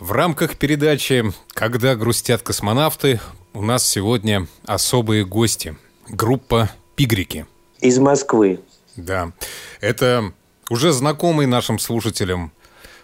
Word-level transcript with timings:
В 0.00 0.10
рамках 0.10 0.56
передачи 0.56 1.24
«Когда 1.52 1.94
грустят 1.94 2.42
космонавты» 2.42 3.20
у 3.52 3.62
нас 3.62 3.86
сегодня 3.86 4.48
особые 4.66 5.24
гости. 5.24 5.76
Группа 6.08 6.68
«Пигрики». 6.96 7.46
Из 7.78 7.98
Москвы. 7.98 8.60
Да. 8.96 9.32
Это 9.80 10.32
уже 10.68 10.92
знакомый 10.92 11.46
нашим 11.46 11.78
слушателям 11.78 12.52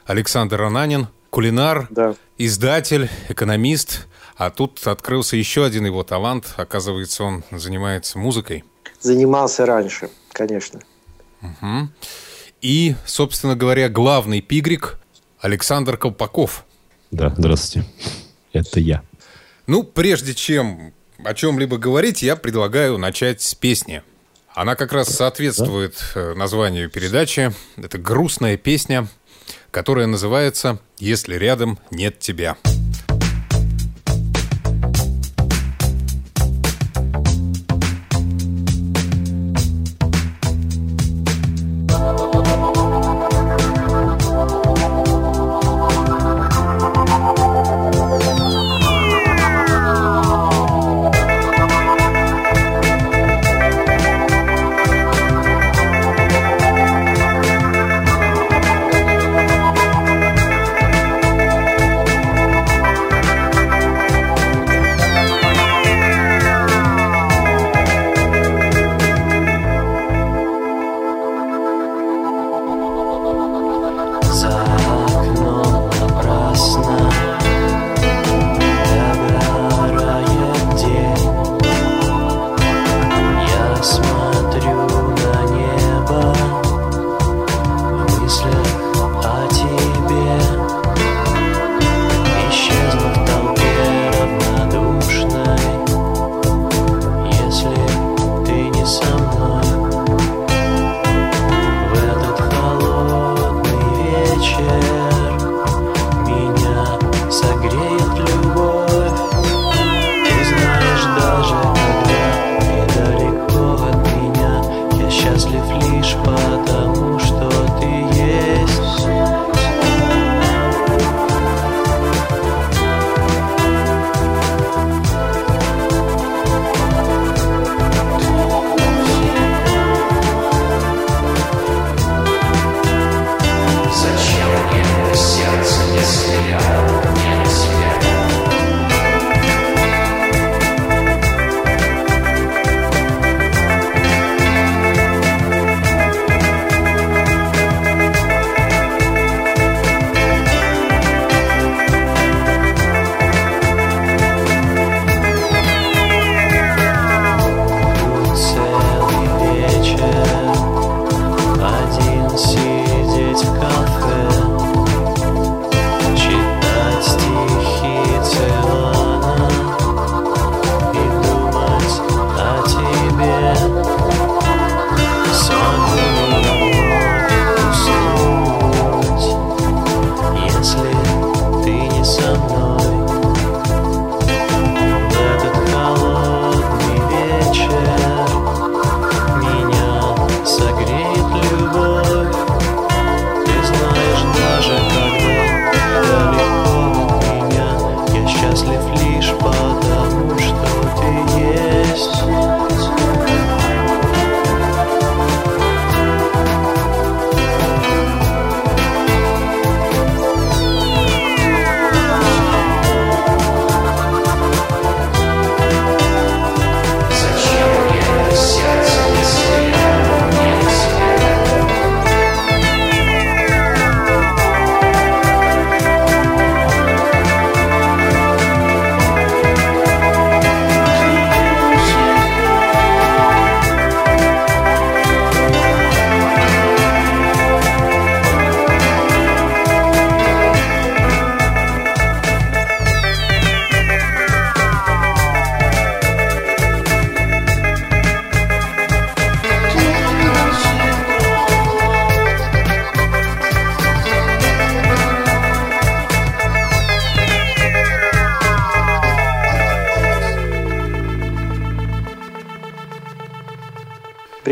Александр 0.04 0.62
Ананин, 0.62 1.06
кулинар, 1.30 1.86
да. 1.90 2.16
издатель, 2.38 3.08
экономист. 3.28 4.08
А 4.36 4.50
тут 4.50 4.84
открылся 4.84 5.36
еще 5.36 5.64
один 5.64 5.86
его 5.86 6.02
талант. 6.02 6.54
Оказывается, 6.56 7.22
он 7.22 7.44
занимается 7.52 8.18
музыкой. 8.18 8.64
Занимался 9.00 9.64
раньше, 9.64 10.10
конечно. 10.32 10.80
Угу. 11.40 11.88
И, 12.62 12.96
собственно 13.06 13.54
говоря, 13.54 13.88
главный 13.88 14.40
пигрик 14.40 14.98
Александр 15.38 15.96
Колпаков– 15.96 16.64
да, 17.10 17.34
здравствуйте. 17.36 17.88
Это 18.52 18.80
я. 18.80 19.02
Ну, 19.66 19.82
прежде 19.82 20.34
чем 20.34 20.92
о 21.24 21.34
чем-либо 21.34 21.78
говорить, 21.78 22.22
я 22.22 22.36
предлагаю 22.36 22.98
начать 22.98 23.42
с 23.42 23.54
песни. 23.54 24.02
Она 24.54 24.74
как 24.74 24.92
раз 24.92 25.08
соответствует? 25.08 26.02
Э, 26.14 26.34
названию 26.34 26.90
передачи. 26.90 27.52
Это 27.76 27.98
грустная 27.98 28.56
песня, 28.56 29.06
которая 29.70 30.06
называется 30.06 30.80
«Если 30.98 31.36
рядом 31.36 31.78
нет 31.90 32.18
тебя». 32.18 32.56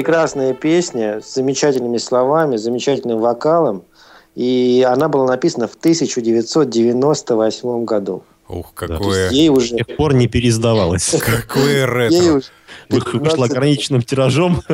Прекрасная 0.08 0.54
песня 0.54 1.20
с 1.20 1.34
замечательными 1.34 1.98
словами, 1.98 2.56
замечательным 2.56 3.18
вокалом. 3.18 3.82
И 4.34 4.82
она 4.88 5.10
была 5.10 5.26
написана 5.26 5.68
в 5.68 5.74
1998 5.74 7.84
году. 7.84 8.22
Ух, 8.48 8.72
какое... 8.72 9.28
ей 9.28 9.50
уже... 9.50 9.74
С 9.74 9.76
тех 9.76 9.96
пор 9.98 10.14
не 10.14 10.26
переиздавалась. 10.26 11.14
Какое 11.20 11.86
ретро. 11.86 12.40
Вышла 12.88 13.44
ограниченным 13.44 14.00
тиражом 14.00 14.62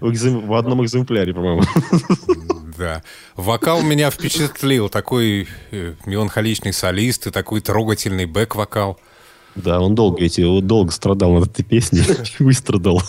в 0.00 0.58
одном 0.58 0.84
экземпляре, 0.84 1.32
по-моему. 1.32 1.62
Да. 2.76 3.04
Вокал 3.36 3.82
меня 3.82 4.10
впечатлил. 4.10 4.88
Такой 4.88 5.46
э, 5.70 5.94
меланхоличный 6.06 6.72
солист 6.72 7.28
и 7.28 7.30
такой 7.30 7.60
трогательный 7.60 8.26
бэк-вокал. 8.26 8.98
Да, 9.54 9.80
он 9.80 9.94
долго 9.94 10.24
эти, 10.24 10.40
он 10.40 10.66
долго 10.66 10.90
страдал 10.90 11.34
над 11.34 11.50
этой 11.50 11.62
песней. 11.62 12.02
Выстрадал. 12.40 13.00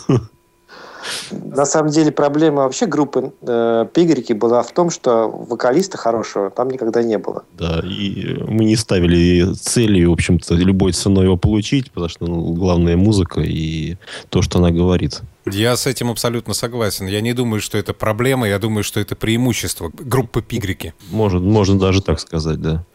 На 1.31 1.65
самом 1.65 1.89
деле 1.89 2.11
проблема 2.11 2.63
вообще 2.63 2.85
группы 2.85 3.33
э, 3.41 3.85
Пигрики 3.94 4.33
была 4.33 4.63
в 4.63 4.71
том, 4.71 4.89
что 4.89 5.27
вокалиста 5.27 5.97
хорошего 5.97 6.50
там 6.50 6.69
никогда 6.69 7.03
не 7.03 7.17
было. 7.17 7.44
Да, 7.57 7.81
и 7.83 8.38
мы 8.47 8.65
не 8.65 8.75
ставили 8.75 9.53
целью, 9.53 10.09
в 10.09 10.13
общем-то, 10.13 10.55
любой 10.55 10.94
ценой 10.94 11.25
его 11.25 11.38
получить, 11.38 11.91
потому 11.91 12.09
что 12.09 12.25
ну, 12.25 12.53
главная 12.53 12.97
музыка 12.97 13.41
и 13.41 13.97
то, 14.29 14.41
что 14.41 14.59
она 14.59 14.71
говорит. 14.71 15.21
Я 15.45 15.75
с 15.75 15.88
этим 15.88 16.09
абсолютно 16.09 16.53
согласен. 16.53 17.05
Я 17.07 17.21
не 17.21 17.33
думаю, 17.33 17.61
что 17.61 17.77
это 17.77 17.94
проблема, 17.94 18.47
я 18.47 18.59
думаю, 18.59 18.83
что 18.83 19.00
это 19.00 19.15
преимущество 19.15 19.91
группы 19.94 20.41
Пигрики. 20.41 20.94
Может, 21.11 21.41
можно 21.41 21.77
даже 21.77 22.01
так 22.01 22.19
сказать, 22.19 22.61
да. 22.61 22.85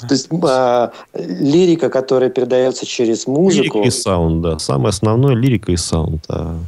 То 0.00 0.14
есть 0.14 0.28
а, 0.42 0.92
лирика, 1.14 1.88
которая 1.88 2.30
передается 2.30 2.84
через 2.84 3.26
музыку... 3.26 3.78
Лирика 3.78 3.88
и 3.88 3.90
саунд, 3.90 4.42
да. 4.42 4.58
Самое 4.58 4.88
основное 4.90 5.34
лирика 5.34 5.72
и 5.72 5.76
саунд. 5.76 6.24
А 6.28 6.58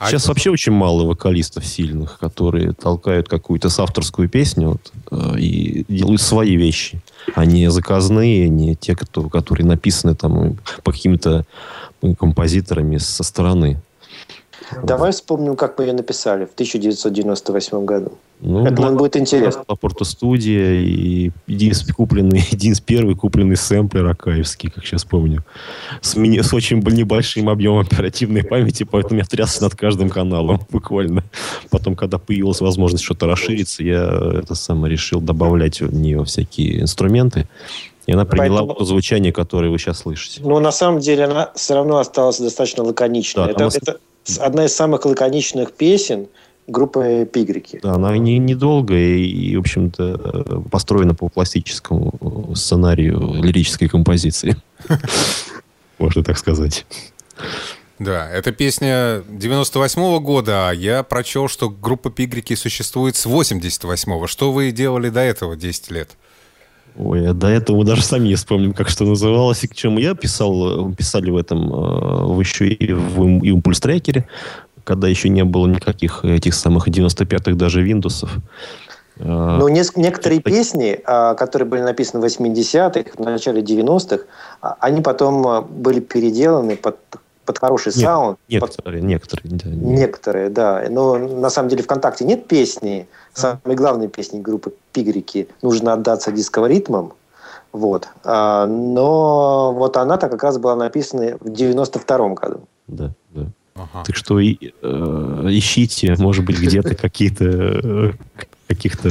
а 0.00 0.08
Сейчас 0.08 0.28
вообще 0.28 0.48
очень 0.48 0.72
мало 0.72 1.04
вокалистов 1.04 1.66
сильных, 1.66 2.18
которые 2.18 2.72
толкают 2.72 3.28
какую-то 3.28 3.68
авторскую 3.68 4.30
песню 4.30 4.70
вот, 4.70 4.92
э, 5.10 5.38
и 5.38 5.84
делают 5.88 6.22
свои 6.22 6.56
вещи, 6.56 7.02
а 7.34 7.44
не 7.44 7.70
заказные, 7.70 8.48
не 8.48 8.76
те, 8.76 8.96
кто, 8.96 9.28
которые 9.28 9.66
написаны 9.66 10.14
там 10.14 10.56
по 10.84 10.92
каким-то 10.92 11.44
композиторами 12.18 12.96
со 12.96 13.22
стороны. 13.22 13.82
Давай 14.82 15.12
вспомним, 15.12 15.56
как 15.56 15.78
мы 15.78 15.84
ее 15.84 15.92
написали 15.92 16.44
в 16.44 16.52
1998 16.52 17.84
году. 17.84 18.12
Ну, 18.42 18.64
Это 18.64 18.80
нам 18.80 18.96
будет 18.96 19.16
интересно. 19.16 19.64
Порто 19.80 20.04
студия 20.04 20.80
и 20.80 21.30
единственный 21.46 21.92
купленный, 21.92 22.38
единственный 22.50 22.86
первый 22.86 23.14
купленный 23.14 23.56
сэмплер 23.56 24.06
Акаевский, 24.06 24.70
как 24.70 24.84
сейчас 24.86 25.04
помню. 25.04 25.44
С, 26.00 26.16
мини, 26.16 26.40
с 26.40 26.54
очень 26.54 26.78
небольшим 26.78 27.50
объемом 27.50 27.80
оперативной 27.80 28.42
памяти, 28.42 28.84
поэтому 28.84 29.20
я 29.20 29.26
трясся 29.26 29.62
над 29.62 29.74
каждым 29.74 30.08
каналом 30.08 30.60
буквально. 30.70 31.22
Потом, 31.70 31.96
когда 31.96 32.18
появилась 32.18 32.60
возможность 32.60 33.04
что-то 33.04 33.26
расшириться, 33.26 33.82
я 33.82 34.04
это 34.42 34.54
самое 34.54 34.92
решил 34.92 35.20
добавлять 35.20 35.80
в 35.80 35.94
нее 35.94 36.24
всякие 36.24 36.80
инструменты. 36.80 37.46
И 38.10 38.12
она 38.12 38.24
приняла 38.24 38.62
Поэтому... 38.62 38.74
то 38.74 38.84
звучание, 38.84 39.32
которое 39.32 39.70
вы 39.70 39.78
сейчас 39.78 39.98
слышите. 39.98 40.40
Но 40.42 40.58
на 40.58 40.72
самом 40.72 40.98
деле 40.98 41.26
она 41.26 41.52
все 41.54 41.74
равно 41.74 41.98
осталась 41.98 42.40
достаточно 42.40 42.82
лаконичной. 42.82 43.44
Да, 43.44 43.50
это, 43.52 43.64
она... 43.66 43.72
это 43.72 44.00
одна 44.40 44.64
из 44.64 44.74
самых 44.74 45.04
лаконичных 45.04 45.70
песен 45.70 46.26
группы 46.66 47.24
Пигрики. 47.32 47.78
Да, 47.80 47.92
она 47.92 48.18
не, 48.18 48.38
недолгая 48.38 48.98
и, 48.98 49.26
и, 49.26 49.56
в 49.56 49.60
общем-то, 49.60 50.64
построена 50.72 51.14
по 51.14 51.28
классическому 51.28 52.52
сценарию 52.56 53.44
лирической 53.44 53.88
композиции. 53.88 54.56
Можно 55.98 56.24
так 56.24 56.36
сказать. 56.36 56.86
Да, 58.00 58.28
это 58.28 58.50
песня 58.50 59.22
98-го 59.28 60.18
года, 60.18 60.70
а 60.70 60.72
я 60.72 61.04
прочел, 61.04 61.46
что 61.46 61.70
группа 61.70 62.10
Пигрики 62.10 62.54
существует 62.54 63.14
с 63.14 63.26
88-го. 63.26 64.26
Что 64.26 64.50
вы 64.50 64.72
делали 64.72 65.10
до 65.10 65.20
этого 65.20 65.54
10 65.54 65.92
лет? 65.92 66.16
Ой, 67.02 67.26
а 67.26 67.32
до 67.32 67.48
этого 67.48 67.78
мы 67.78 67.84
даже 67.84 68.02
сами 68.02 68.28
не 68.28 68.34
вспомним, 68.34 68.74
как 68.74 68.90
что 68.90 69.04
называлось 69.04 69.64
и 69.64 69.68
к 69.68 69.74
чему. 69.74 69.98
Я 69.98 70.14
писал, 70.14 70.92
писали 70.92 71.30
в 71.30 71.36
этом, 71.36 71.72
э, 71.72 72.24
в 72.26 72.40
еще 72.40 72.68
и 72.68 72.92
в 72.92 73.42
импульс 73.42 73.80
трекере, 73.80 74.26
когда 74.84 75.08
еще 75.08 75.30
не 75.30 75.44
было 75.44 75.66
никаких 75.66 76.24
этих 76.24 76.52
самых 76.54 76.88
95-х 76.88 77.52
даже 77.54 77.82
Windows. 77.86 78.28
Э, 79.16 79.56
ну, 79.58 79.68
некоторые 79.68 80.40
это... 80.40 80.50
песни, 80.50 81.00
а, 81.06 81.34
которые 81.34 81.68
были 81.68 81.80
написаны 81.80 82.20
в 82.20 82.24
80-х, 82.24 83.10
в 83.16 83.20
начале 83.20 83.62
90-х, 83.62 84.24
а, 84.60 84.76
они 84.80 85.00
потом 85.00 85.46
э, 85.46 85.60
были 85.62 86.00
переделаны 86.00 86.76
под 86.76 86.98
под 87.50 87.58
хороший 87.58 87.88
Нет, 87.88 87.96
саунд. 87.96 88.38
Некоторые, 88.48 89.00
под... 89.00 89.08
некоторые, 89.08 89.50
да. 89.56 89.70
Некоторые, 89.70 90.50
да. 90.50 90.86
Но 90.88 91.18
на 91.18 91.50
самом 91.50 91.68
деле 91.68 91.82
ВКонтакте 91.82 92.24
нет 92.24 92.46
песни, 92.46 93.08
самой 93.34 93.74
главной 93.74 94.06
песни 94.06 94.40
группы 94.40 94.72
Пигрики 94.92 95.48
«Нужно 95.62 95.94
отдаться 95.94 96.30
дисково-ритмам». 96.30 97.12
Вот. 97.72 98.08
А, 98.22 98.66
но 98.66 99.72
вот 99.72 99.96
она-то 99.96 100.28
как 100.28 100.44
раз 100.44 100.58
была 100.58 100.76
написана 100.76 101.36
в 101.40 101.46
92-м 101.46 102.34
году. 102.34 102.60
Да, 102.86 103.10
да. 103.30 103.46
Ага. 103.74 104.04
Так 104.06 104.14
что 104.14 104.38
и, 104.38 104.72
э, 104.82 105.46
ищите, 105.48 106.14
может 106.18 106.44
быть, 106.44 106.60
где-то 106.60 106.94
какие-то 107.00 107.44
э, 107.44 108.12
каких-то... 108.68 109.10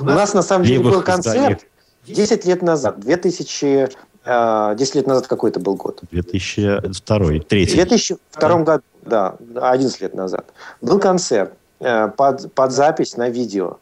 У 0.00 0.04
нас 0.04 0.34
на 0.34 0.42
самом 0.42 0.66
деле 0.66 0.80
был 0.80 1.02
концерт 1.02 1.64
10 2.06 2.44
лет 2.44 2.62
назад, 2.62 3.00
2000 3.00 3.88
10 4.28 4.30
а, 4.30 4.98
лет 4.98 5.06
назад 5.06 5.26
какой 5.26 5.50
это 5.50 5.60
был 5.60 5.74
год? 5.74 6.02
2002, 6.10 7.18
2003. 7.18 7.66
В 7.66 7.74
2002 7.74 8.62
году, 8.62 8.82
да, 9.02 9.36
11 9.60 10.00
лет 10.02 10.14
назад. 10.14 10.44
Был 10.82 10.98
концерт 10.98 11.52
э, 11.80 12.08
под, 12.08 12.52
под 12.52 12.72
запись 12.72 13.16
на 13.16 13.30
видео. 13.30 13.78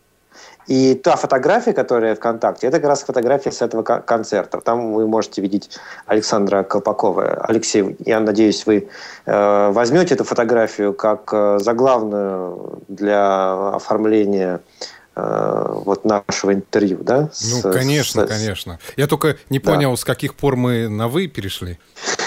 И 0.69 0.95
та 0.95 1.17
фотография, 1.17 1.73
которая 1.73 2.15
ВКонтакте, 2.15 2.67
это 2.67 2.79
как 2.79 2.89
раз 2.89 3.03
фотография 3.05 3.53
с 3.53 3.63
этого 3.63 3.83
концерта. 3.83 4.61
Там 4.61 4.93
вы 4.93 5.07
можете 5.07 5.41
видеть 5.41 5.71
Александра 6.07 6.65
Колпакова. 6.65 7.45
Алексей, 7.49 7.97
я 8.05 8.21
надеюсь, 8.21 8.67
вы 8.67 8.89
э, 9.27 9.71
возьмете 9.71 10.15
эту 10.15 10.25
фотографию 10.25 10.93
как 10.93 11.31
э, 11.33 11.59
заглавную 11.61 12.83
для 12.89 13.75
оформления 13.75 14.61
вот 15.17 16.05
нашего 16.05 16.53
интервью, 16.53 16.99
да? 17.01 17.31
Ну, 17.51 17.73
конечно, 17.73 18.27
с, 18.27 18.29
конечно. 18.29 18.79
Я 18.99 19.07
только 19.07 19.39
не 19.49 19.59
да. 19.59 19.73
понял, 19.73 19.97
с 19.97 20.05
каких 20.05 20.35
пор 20.35 20.57
мы 20.57 20.89
на 20.89 21.09
«вы» 21.09 21.27
перешли. 21.27 21.79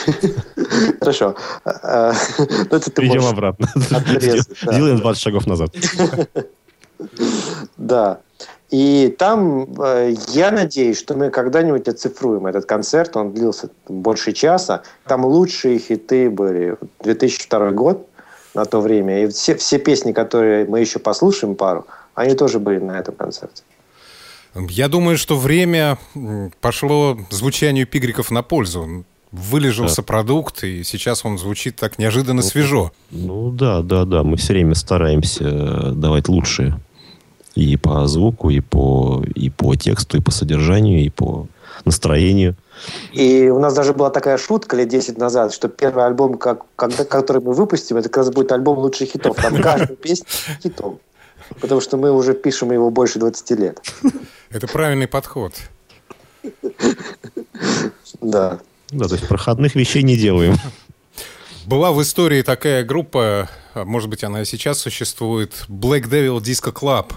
Хорошо. 0.99 1.35
Э, 1.65 2.13
ну, 2.37 2.77
Идем 2.77 3.25
обратно. 3.25 3.67
Делаем 4.71 4.97
20 4.97 5.21
шагов 5.21 5.47
назад. 5.47 5.73
Да. 7.77 8.19
И 8.71 9.15
там 9.17 9.67
э, 9.81 10.15
я 10.27 10.51
надеюсь, 10.51 10.99
что 10.99 11.15
мы 11.15 11.29
когда-нибудь 11.29 11.87
оцифруем 11.87 12.45
этот 12.45 12.65
концерт. 12.65 13.15
Он 13.15 13.33
длился 13.33 13.69
больше 13.87 14.33
часа. 14.33 14.83
Там 15.07 15.23
лучшие 15.23 15.79
хиты 15.79 16.29
были. 16.29 16.75
2002 17.01 17.71
год 17.71 18.05
на 18.53 18.65
то 18.65 18.81
время. 18.81 19.23
И 19.23 19.27
все, 19.29 19.55
все 19.55 19.79
песни, 19.79 20.11
которые 20.11 20.65
мы 20.65 20.81
еще 20.81 20.99
послушаем 20.99 21.55
пару– 21.55 21.87
они 22.19 22.35
тоже 22.35 22.59
были 22.59 22.79
на 22.79 22.99
этом 22.99 23.15
концерте. 23.15 23.63
Я 24.53 24.89
думаю, 24.89 25.17
что 25.17 25.37
время 25.37 25.97
пошло 26.59 27.17
звучанию 27.29 27.87
пигриков 27.87 28.29
на 28.29 28.43
пользу. 28.43 29.05
Вылежался 29.31 29.97
да. 29.97 30.03
продукт, 30.03 30.63
и 30.63 30.83
сейчас 30.83 31.23
он 31.23 31.37
звучит 31.37 31.75
так 31.75 31.99
неожиданно 31.99 32.41
ну, 32.41 32.47
свежо. 32.47 32.91
Ну 33.11 33.51
да, 33.51 33.81
да, 33.83 34.03
да. 34.03 34.23
Мы 34.23 34.37
все 34.37 34.53
время 34.53 34.73
стараемся 34.73 35.43
э, 35.43 35.91
давать 35.91 36.27
лучшее. 36.27 36.79
И 37.53 37.77
по 37.77 38.07
звуку, 38.07 38.49
и 38.49 38.59
по, 38.59 39.23
и 39.35 39.51
по 39.51 39.75
тексту, 39.75 40.17
и 40.17 40.21
по 40.21 40.31
содержанию, 40.31 41.05
и 41.05 41.09
по 41.09 41.47
настроению. 41.85 42.55
И 43.13 43.49
у 43.49 43.59
нас 43.59 43.75
даже 43.75 43.93
была 43.93 44.09
такая 44.09 44.37
шутка 44.37 44.75
лет 44.75 44.89
10 44.89 45.17
назад, 45.19 45.53
что 45.53 45.69
первый 45.69 46.05
альбом, 46.05 46.37
как, 46.39 46.63
когда, 46.75 47.05
который 47.05 47.41
мы 47.41 47.53
выпустим, 47.53 47.97
это 47.97 48.09
как 48.09 48.17
раз 48.17 48.31
будет 48.31 48.51
альбом 48.51 48.79
лучших 48.79 49.11
хитов. 49.11 49.37
Там 49.37 49.55
каждая 49.61 49.95
песня 49.95 50.25
хитом 50.61 50.99
потому 51.59 51.81
что 51.81 51.97
мы 51.97 52.11
уже 52.11 52.33
пишем 52.33 52.71
его 52.71 52.89
больше 52.89 53.19
20 53.19 53.51
лет. 53.59 53.81
Это 54.49 54.67
правильный 54.67 55.07
подход. 55.07 55.53
Да. 58.21 58.59
Да, 58.89 59.07
то 59.07 59.15
есть 59.15 59.27
проходных 59.27 59.75
вещей 59.75 60.03
не 60.03 60.17
делаем. 60.17 60.55
Была 61.65 61.91
в 61.91 62.01
истории 62.01 62.41
такая 62.41 62.83
группа, 62.83 63.49
а 63.73 63.85
может 63.85 64.09
быть, 64.09 64.23
она 64.23 64.41
и 64.41 64.45
сейчас 64.45 64.79
существует, 64.79 65.65
Black 65.67 66.09
Devil 66.09 66.39
Disco 66.39 66.73
Club. 66.73 67.13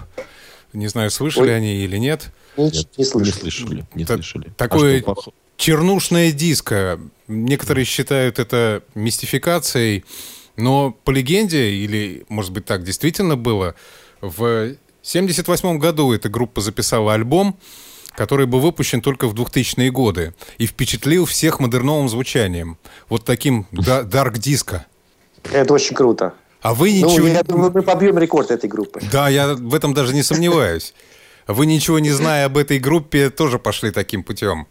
Не 0.73 0.87
знаю, 0.87 1.09
слышали 1.09 1.49
Ой. 1.49 1.55
они 1.57 1.75
или 1.77 1.97
нет. 1.97 2.31
Нет, 2.57 2.87
не, 2.97 3.05
слышали. 3.05 3.25
Не 3.25 3.31
слышали. 3.31 3.85
Не 3.95 4.05
Та- 4.05 4.15
слышали. 4.15 4.51
Такое 4.55 5.03
а 5.05 5.15
чернушное 5.57 6.31
диско. 6.31 6.99
Некоторые 7.27 7.85
считают 7.85 8.37
это 8.37 8.83
мистификацией, 8.95 10.05
но 10.55 10.91
по 10.91 11.11
легенде, 11.11 11.71
или, 11.71 12.25
может 12.29 12.51
быть, 12.51 12.65
так 12.65 12.83
действительно 12.83 13.35
было, 13.35 13.75
в 14.23 14.77
1978 15.03 15.77
году 15.79 16.13
эта 16.13 16.29
группа 16.29 16.61
записала 16.61 17.13
альбом, 17.13 17.57
который 18.15 18.45
был 18.45 18.59
выпущен 18.59 19.01
только 19.01 19.27
в 19.27 19.33
2000-е 19.33 19.91
годы 19.91 20.33
и 20.57 20.65
впечатлил 20.65 21.25
всех 21.25 21.59
модерновым 21.59 22.07
звучанием. 22.07 22.77
Вот 23.09 23.25
таким 23.25 23.67
дарк-диско. 23.71 24.85
Это 25.51 25.73
очень 25.73 25.95
круто. 25.95 26.33
А 26.61 26.73
вы 26.73 26.91
ну, 27.01 27.09
ничего... 27.09 27.27
Ну, 27.27 27.33
я 27.33 27.43
думаю, 27.43 27.71
мы 27.73 27.81
побьем 27.81 28.17
рекорд 28.17 28.49
этой 28.49 28.69
группы. 28.69 29.01
Да, 29.11 29.27
я 29.27 29.53
в 29.53 29.75
этом 29.75 29.93
даже 29.93 30.13
не 30.13 30.23
сомневаюсь. 30.23 30.93
Вы 31.45 31.65
ничего 31.65 31.99
не 31.99 32.11
зная 32.11 32.45
об 32.45 32.57
этой 32.57 32.79
группе, 32.79 33.29
тоже 33.29 33.59
пошли 33.59 33.91
таким 33.91 34.23
путем. 34.23 34.67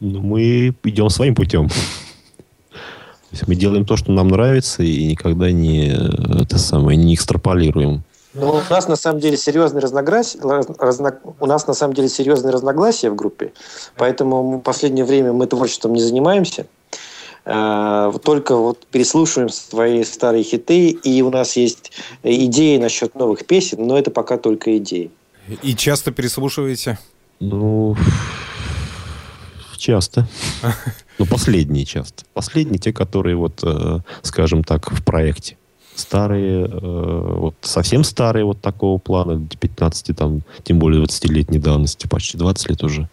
Ну, 0.00 0.20
мы 0.20 0.74
идем 0.82 1.08
своим 1.10 1.36
путем. 1.36 1.68
То 1.68 3.32
есть 3.32 3.46
мы 3.46 3.54
делаем 3.54 3.84
то, 3.84 3.96
что 3.96 4.10
нам 4.10 4.28
нравится, 4.28 4.82
и 4.82 5.04
никогда 5.04 5.52
не, 5.52 5.90
это 6.42 6.58
самое, 6.58 6.96
не 6.96 7.14
экстраполируем. 7.14 8.02
Ну, 8.38 8.50
у 8.50 8.72
нас 8.72 8.86
на 8.86 8.96
самом 8.96 9.20
деле 9.20 9.36
серьезные 9.36 9.82
разногласия, 9.82 10.38
разно, 10.78 11.18
у 11.40 11.46
нас 11.46 11.66
на 11.66 11.74
самом 11.74 11.94
деле 11.94 12.08
серьезные 12.08 12.52
разногласия 12.52 13.10
в 13.10 13.16
группе, 13.16 13.52
поэтому 13.96 14.58
в 14.58 14.60
последнее 14.60 15.04
время 15.04 15.32
мы 15.32 15.46
творчеством 15.46 15.94
не 15.94 16.02
занимаемся. 16.02 16.66
А, 17.46 18.12
только 18.24 18.56
вот 18.56 18.86
переслушиваем 18.86 19.48
свои 19.48 20.04
старые 20.04 20.42
хиты, 20.42 20.90
и 20.90 21.22
у 21.22 21.30
нас 21.30 21.56
есть 21.56 21.92
идеи 22.22 22.76
насчет 22.76 23.14
новых 23.14 23.46
песен, 23.46 23.86
но 23.86 23.98
это 23.98 24.10
пока 24.10 24.36
только 24.36 24.76
идеи. 24.76 25.10
И 25.62 25.74
часто 25.74 26.10
переслушиваете? 26.10 26.98
Ну, 27.40 27.96
часто. 29.76 30.28
Ну, 31.18 31.24
последние 31.24 31.86
часто. 31.86 32.26
Последние, 32.34 32.78
те, 32.78 32.92
которые 32.92 33.36
вот, 33.36 33.60
э, 33.62 34.00
скажем 34.20 34.62
так, 34.62 34.90
в 34.90 35.02
проекте 35.02 35.56
старые, 35.96 36.66
э, 36.66 36.68
вот 36.70 37.54
совсем 37.62 38.04
старые 38.04 38.44
вот 38.44 38.60
такого 38.60 38.98
плана, 38.98 39.44
15, 39.60 40.16
там, 40.16 40.42
тем 40.64 40.78
более 40.78 41.02
20-летней 41.04 41.58
давности, 41.58 42.06
почти 42.06 42.38
20 42.38 42.70
лет 42.70 42.82
уже. 42.82 43.08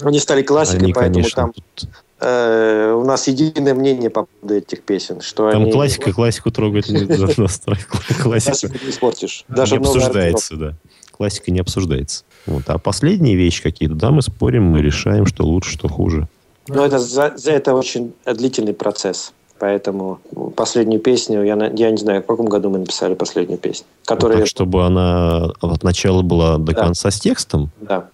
Они 0.00 0.18
стали 0.18 0.42
классикой, 0.42 0.84
Они, 0.84 0.92
поэтому 0.92 1.14
конечно, 1.14 1.42
там 1.42 1.52
тут... 1.52 1.88
э, 2.20 2.92
у 2.92 3.04
нас 3.04 3.26
единое 3.28 3.74
мнение 3.74 4.10
по 4.10 4.24
поводу 4.24 4.54
этих 4.54 4.82
песен. 4.82 5.20
Что 5.20 5.50
там 5.50 5.62
они... 5.62 5.72
классика, 5.72 6.12
классику 6.12 6.50
трогать 6.50 6.88
не 6.88 7.06
Классику 8.22 8.74
не 8.84 8.90
испортишь. 8.90 9.44
Даже 9.48 9.78
не 9.78 9.86
обсуждается, 9.86 10.56
да. 10.56 10.74
Классика 11.12 11.50
не 11.50 11.60
обсуждается. 11.60 12.24
Вот. 12.46 12.64
А 12.66 12.78
последние 12.78 13.36
вещи 13.36 13.62
какие-то, 13.62 13.94
да, 13.94 14.10
мы 14.10 14.20
спорим, 14.22 14.64
мы 14.64 14.82
решаем, 14.82 15.26
что 15.26 15.44
лучше, 15.44 15.70
что 15.70 15.88
хуже. 15.88 16.28
Но 16.68 16.84
это 16.84 16.98
за, 16.98 17.34
за 17.36 17.52
это 17.52 17.74
очень 17.74 18.14
длительный 18.26 18.74
процесс. 18.74 19.32
Поэтому 19.58 20.18
последнюю 20.56 21.00
песню, 21.00 21.44
я, 21.44 21.54
я 21.54 21.90
не 21.90 21.96
знаю, 21.96 22.22
в 22.22 22.26
каком 22.26 22.46
году 22.46 22.70
мы 22.70 22.78
написали 22.78 23.14
последнюю 23.14 23.58
песню. 23.58 23.86
Которая... 24.04 24.38
Так, 24.38 24.46
чтобы 24.48 24.84
она 24.84 25.52
от 25.60 25.82
начала 25.84 26.22
была 26.22 26.58
до 26.58 26.72
да. 26.72 26.82
конца 26.82 27.10
с 27.10 27.20
текстом? 27.20 27.70
Да. 27.80 28.08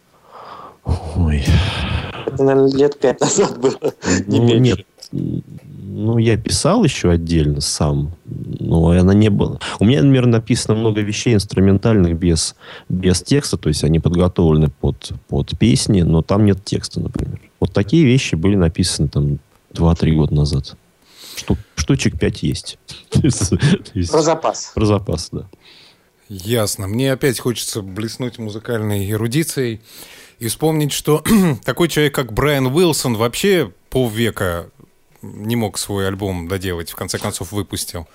Ой. 1.17 1.43
Это, 2.27 2.45
наверное, 2.45 2.73
лет 2.73 2.99
пять 2.99 3.21
назад 3.21 3.59
было. 3.59 3.79
Ну, 4.27 4.45
не 4.45 4.59
нет. 4.59 4.81
Ну, 5.13 6.19
я 6.19 6.37
писал 6.37 6.85
еще 6.85 7.11
отдельно 7.11 7.61
сам, 7.61 8.13
но 8.25 8.91
она 8.91 9.13
не 9.13 9.29
была. 9.29 9.59
У 9.81 9.85
меня, 9.85 10.03
например, 10.03 10.27
написано 10.27 10.79
много 10.79 11.01
вещей 11.01 11.35
инструментальных 11.35 12.17
без, 12.17 12.55
без 12.89 13.23
текста, 13.23 13.57
то 13.57 13.69
есть 13.69 13.83
они 13.83 13.99
подготовлены 13.99 14.69
под, 14.81 15.13
под 15.29 15.59
песни, 15.59 16.03
но 16.03 16.23
там 16.23 16.45
нет 16.45 16.65
текста, 16.65 17.01
например. 17.01 17.41
Вот 17.59 17.73
такие 17.73 18.05
вещи 18.05 18.37
были 18.37 18.55
написаны 18.55 19.09
там 19.09 19.39
2-3 19.75 20.13
года 20.13 20.35
назад 20.35 20.77
штук, 21.41 21.59
штучек 21.75 22.19
5 22.19 22.43
есть. 22.43 22.79
Про 24.11 24.23
запас. 24.23 24.73
Про 24.75 24.85
запас, 24.85 25.29
да. 25.33 25.49
Ясно. 26.29 26.87
Мне 26.87 27.13
опять 27.13 27.41
хочется 27.41 27.83
блеснуть 27.83 28.39
музыкальной 28.39 29.11
эрудицией 29.11 29.81
и 30.39 30.47
вспомнить, 30.49 30.93
что 30.93 31.25
такой 31.65 31.89
человек, 31.89 32.15
как 32.15 32.33
Брайан 32.33 32.67
Уилсон, 32.67 33.17
вообще 33.17 33.73
полвека 33.91 34.71
не 35.23 35.57
мог 35.57 35.77
свой 35.77 36.07
альбом 36.07 36.49
доделать, 36.49 36.91
в 36.91 36.97
конце 36.97 37.19
концов 37.19 37.53
выпустил. 37.53 38.07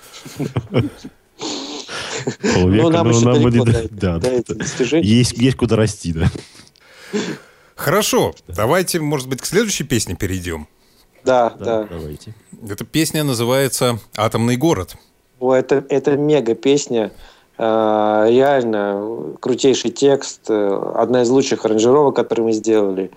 Полвека, 2.42 2.84
но 2.84 2.90
нам, 2.90 3.10
но 3.10 3.20
нам 3.20 3.52
да, 3.92 4.18
да, 4.18 4.20
да, 4.20 4.98
есть, 4.98 5.38
есть 5.38 5.58
куда 5.58 5.76
расти, 5.76 6.14
да. 6.14 6.32
Хорошо, 7.76 8.34
давайте, 8.48 9.00
может 9.02 9.28
быть, 9.28 9.42
к 9.42 9.46
следующей 9.46 9.84
песне 9.84 10.16
перейдем. 10.16 10.68
Да, 11.26 11.54
да. 11.58 11.66
да. 11.66 11.88
Давайте. 11.90 12.34
Эта 12.70 12.86
песня 12.86 13.24
называется 13.24 14.00
«Атомный 14.16 14.58
город». 14.58 14.96
О, 15.40 15.54
это, 15.54 15.84
это 15.90 16.16
мега 16.18 16.56
песня. 16.56 17.12
Э, 17.58 18.26
реально 18.30 19.36
крутейший 19.40 19.92
текст. 19.92 20.42
Э, 20.50 20.94
одна 20.96 21.24
из 21.24 21.30
лучших 21.30 21.66
аранжировок, 21.66 22.16
которые 22.16 22.46
мы 22.46 22.54
сделали. 22.54 23.12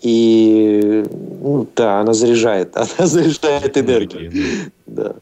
И 0.00 1.04
ну, 1.42 1.66
да, 1.76 2.00
она 2.00 2.14
заряжает. 2.14 2.76
Она 2.76 3.06
заряжает 3.06 3.76
энергию. 3.76 4.32
Да. 4.86 5.16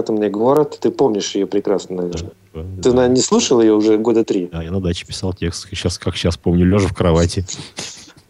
«Атомный 0.00 0.30
город». 0.30 0.78
Ты 0.80 0.90
помнишь 0.90 1.34
ее 1.34 1.46
прекрасно, 1.46 1.96
наверное. 1.96 2.32
Да, 2.52 2.62
Ты, 2.62 2.90
да. 2.90 2.90
наверное, 2.90 3.16
не 3.16 3.22
слушал 3.22 3.60
ее 3.60 3.74
уже 3.74 3.96
года 3.98 4.24
три? 4.24 4.48
Да, 4.52 4.62
я 4.62 4.70
на 4.70 4.80
даче 4.80 5.06
писал 5.06 5.32
текст. 5.32 5.68
Сейчас, 5.70 5.98
как 5.98 6.16
сейчас 6.16 6.36
помню, 6.36 6.66
лежа 6.66 6.88
в 6.88 6.94
кровати. 6.94 7.44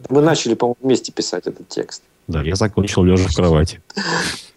Мы 0.09 0.21
начали, 0.21 0.55
по-моему, 0.55 0.77
вместе 0.83 1.13
писать 1.13 1.47
этот 1.47 1.69
текст. 1.69 2.03
Да, 2.27 2.43
я 2.43 2.55
закончил 2.55 3.03
лежа 3.05 3.27
в 3.29 3.35
кровати. 3.35 3.81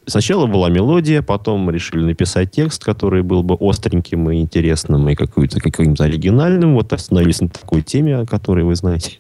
Сначала 0.06 0.48
была 0.48 0.70
мелодия, 0.70 1.22
потом 1.22 1.70
решили 1.70 2.04
написать 2.04 2.52
текст, 2.52 2.84
который 2.84 3.24
был 3.24 3.42
бы 3.42 3.58
остреньким 3.60 4.30
и 4.30 4.42
интересным, 4.42 5.08
и 5.08 5.16
каким-то 5.16 5.60
каким-то 5.62 6.04
оригинальным. 6.04 6.76
Вот 6.76 6.92
остановились 6.92 7.40
на 7.40 7.50
такой 7.50 7.82
теме, 7.82 8.18
о 8.18 8.26
которой 8.26 8.66
вы 8.66 8.76
знаете. 8.76 9.20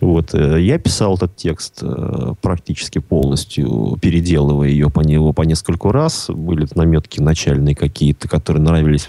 Вот. 0.00 0.34
Э, 0.34 0.60
я 0.60 0.78
писал 0.78 1.16
этот 1.16 1.36
текст 1.36 1.80
э, 1.82 2.34
практически 2.40 2.98
полностью, 2.98 3.98
переделывая 4.00 4.68
ее 4.68 4.90
по 4.90 5.00
него 5.00 5.32
по 5.32 5.42
нескольку 5.42 5.92
раз. 5.92 6.30
Были 6.30 6.66
наметки 6.74 7.20
начальные 7.20 7.74
какие-то, 7.74 8.28
которые 8.28 8.62
нравились 8.62 9.08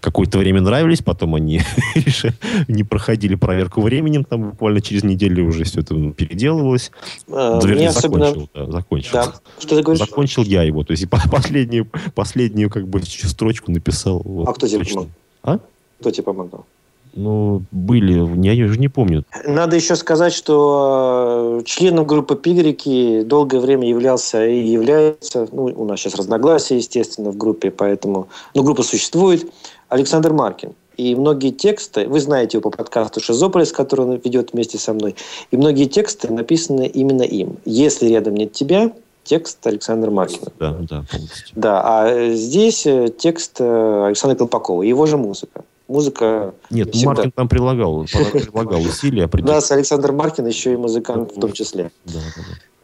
какое-то 0.00 0.38
время 0.38 0.60
нравились, 0.60 1.00
потом 1.02 1.34
они 1.34 1.62
не 2.68 2.84
проходили 2.84 3.34
проверку 3.34 3.80
временем, 3.80 4.24
там 4.24 4.50
буквально 4.50 4.80
через 4.80 5.02
неделю 5.02 5.46
уже 5.46 5.64
все 5.64 5.80
это 5.80 5.94
переделывалось. 6.10 6.90
А, 7.30 7.60
Вернее, 7.64 7.90
закончил, 7.90 8.48
да, 8.54 8.70
закончил. 8.70 9.10
Да. 9.12 9.32
Что 9.58 9.76
ты 9.76 9.82
говоришь? 9.82 10.06
Закончил 10.06 10.42
я 10.44 10.62
его, 10.62 10.84
то 10.84 10.92
есть 10.92 11.08
последнюю, 11.08 11.88
последнюю 12.14 12.70
как 12.70 12.88
бы 12.88 13.02
строчку 13.02 13.72
написал. 13.72 14.20
Вот, 14.24 14.48
а 14.48 14.52
кто 14.52 14.66
тебе 14.68 14.84
помогал? 14.84 15.08
А? 15.42 15.58
Кто 16.00 16.10
тебе 16.10 16.22
помогал? 16.22 16.66
Ну, 17.14 17.62
были, 17.70 18.46
я 18.46 18.64
уже 18.64 18.78
не 18.78 18.88
помню. 18.88 19.24
Надо 19.44 19.76
еще 19.76 19.96
сказать, 19.96 20.32
что 20.32 21.58
э, 21.60 21.64
членом 21.64 22.06
группы 22.06 22.36
Пигрики 22.36 23.22
долгое 23.22 23.60
время 23.60 23.88
являлся 23.88 24.46
и 24.46 24.58
является, 24.58 25.46
ну, 25.52 25.64
у 25.64 25.84
нас 25.84 26.00
сейчас 26.00 26.14
разногласия, 26.14 26.76
естественно, 26.76 27.30
в 27.30 27.36
группе, 27.36 27.70
поэтому, 27.70 28.28
ну, 28.54 28.62
группа 28.62 28.82
существует, 28.82 29.46
Александр 29.88 30.32
Маркин. 30.32 30.72
И 30.96 31.14
многие 31.14 31.50
тексты, 31.50 32.06
вы 32.06 32.20
знаете 32.20 32.58
его 32.58 32.70
по 32.70 32.76
подкасту 32.76 33.20
«Шизополис», 33.20 33.72
который 33.72 34.06
он 34.06 34.14
ведет 34.16 34.52
вместе 34.52 34.78
со 34.78 34.94
мной, 34.94 35.14
и 35.50 35.56
многие 35.56 35.86
тексты 35.86 36.32
написаны 36.32 36.86
именно 36.86 37.22
им. 37.22 37.56
«Если 37.66 38.08
рядом 38.08 38.34
нет 38.34 38.52
тебя», 38.52 38.90
текст 39.24 39.64
Александра 39.66 40.10
Маркина. 40.10 40.50
Да, 40.58 40.76
да, 40.80 41.04
полностью. 41.10 41.54
Да, 41.54 41.82
а 41.84 42.30
здесь 42.32 42.86
э, 42.86 43.08
текст 43.16 43.56
э, 43.60 44.06
Александра 44.06 44.36
Колпакова, 44.36 44.82
его 44.82 45.06
же 45.06 45.16
музыка 45.16 45.62
музыка... 45.92 46.54
Нет, 46.70 46.92
всегда... 46.92 47.14
Маркин 47.14 47.30
там 47.32 47.48
прилагал, 47.48 48.04
прилагал 48.04 48.80
усилия. 48.80 49.28
Да, 49.28 49.60
с 49.60 49.70
Александр 49.70 50.12
Маркин 50.12 50.46
еще 50.46 50.72
и 50.72 50.76
музыкант 50.76 51.36
в 51.36 51.40
том 51.40 51.52
числе. 51.52 51.90
Да, 52.04 52.20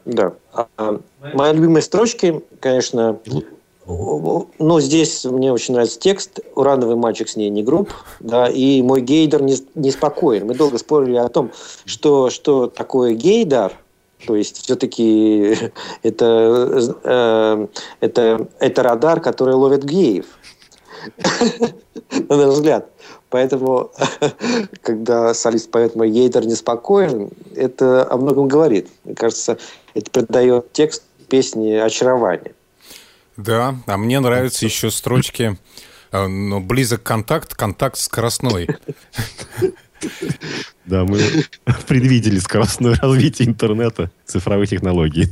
да. 0.05 0.33
да. 0.55 0.67
А, 0.77 1.01
мои 1.35 1.53
любимые 1.53 1.83
строчки, 1.83 2.43
конечно, 2.61 3.19
ну, 3.89 4.81
здесь 4.81 5.25
мне 5.25 5.51
очень 5.51 5.73
нравится 5.73 5.99
текст. 5.99 6.41
Урановый 6.55 6.97
мальчик 6.97 7.27
с 7.27 7.37
ней 7.37 7.49
не 7.49 7.63
груб. 7.63 7.91
Да, 8.21 8.47
и 8.47 8.83
мой 8.83 9.01
гейдер 9.01 9.43
не, 9.43 9.57
неспокоен. 9.75 10.47
Мы 10.47 10.55
долго 10.55 10.77
спорили 10.77 11.17
о 11.17 11.29
том, 11.29 11.51
что, 11.87 12.29
что 12.29 12.67
такое 12.67 13.15
гейдар. 13.15 13.73
То 14.27 14.37
есть 14.37 14.63
все-таки 14.63 15.57
это, 16.03 16.97
э, 17.03 17.67
это, 18.01 18.49
это 18.59 18.83
радар, 18.83 19.21
который 19.21 19.55
ловит 19.55 19.85
геев. 19.85 20.27
На 22.29 22.37
наш 22.37 22.55
взгляд. 22.55 22.91
Поэтому, 23.31 23.91
когда 24.83 25.35
солист 25.35 25.71
поет 25.71 25.95
«Мой 25.97 26.11
гейтер 26.11 26.47
неспокоен», 26.47 27.31
это 27.55 28.11
о 28.11 28.17
многом 28.17 28.49
говорит. 28.49 28.89
Мне 29.05 29.15
кажется, 29.15 29.59
это 29.95 30.11
придает 30.11 30.73
текст 30.73 31.03
песни 31.29 31.73
очарование. 31.73 32.55
Да, 33.37 33.77
а 33.87 33.97
мне 33.97 34.19
нравятся 34.21 34.65
еще 34.65 34.91
строчки 34.91 35.59
э, 36.11 36.27
но 36.27 36.61
близок 36.61 37.03
контакт, 37.03 37.55
контакт 37.55 37.99
скоростной. 37.99 38.69
Да, 40.87 41.05
мы 41.05 41.21
предвидели 41.87 42.39
скоростное 42.39 42.95
развитие 42.95 43.49
интернета, 43.49 44.11
цифровых 44.25 44.71
технологий. 44.71 45.29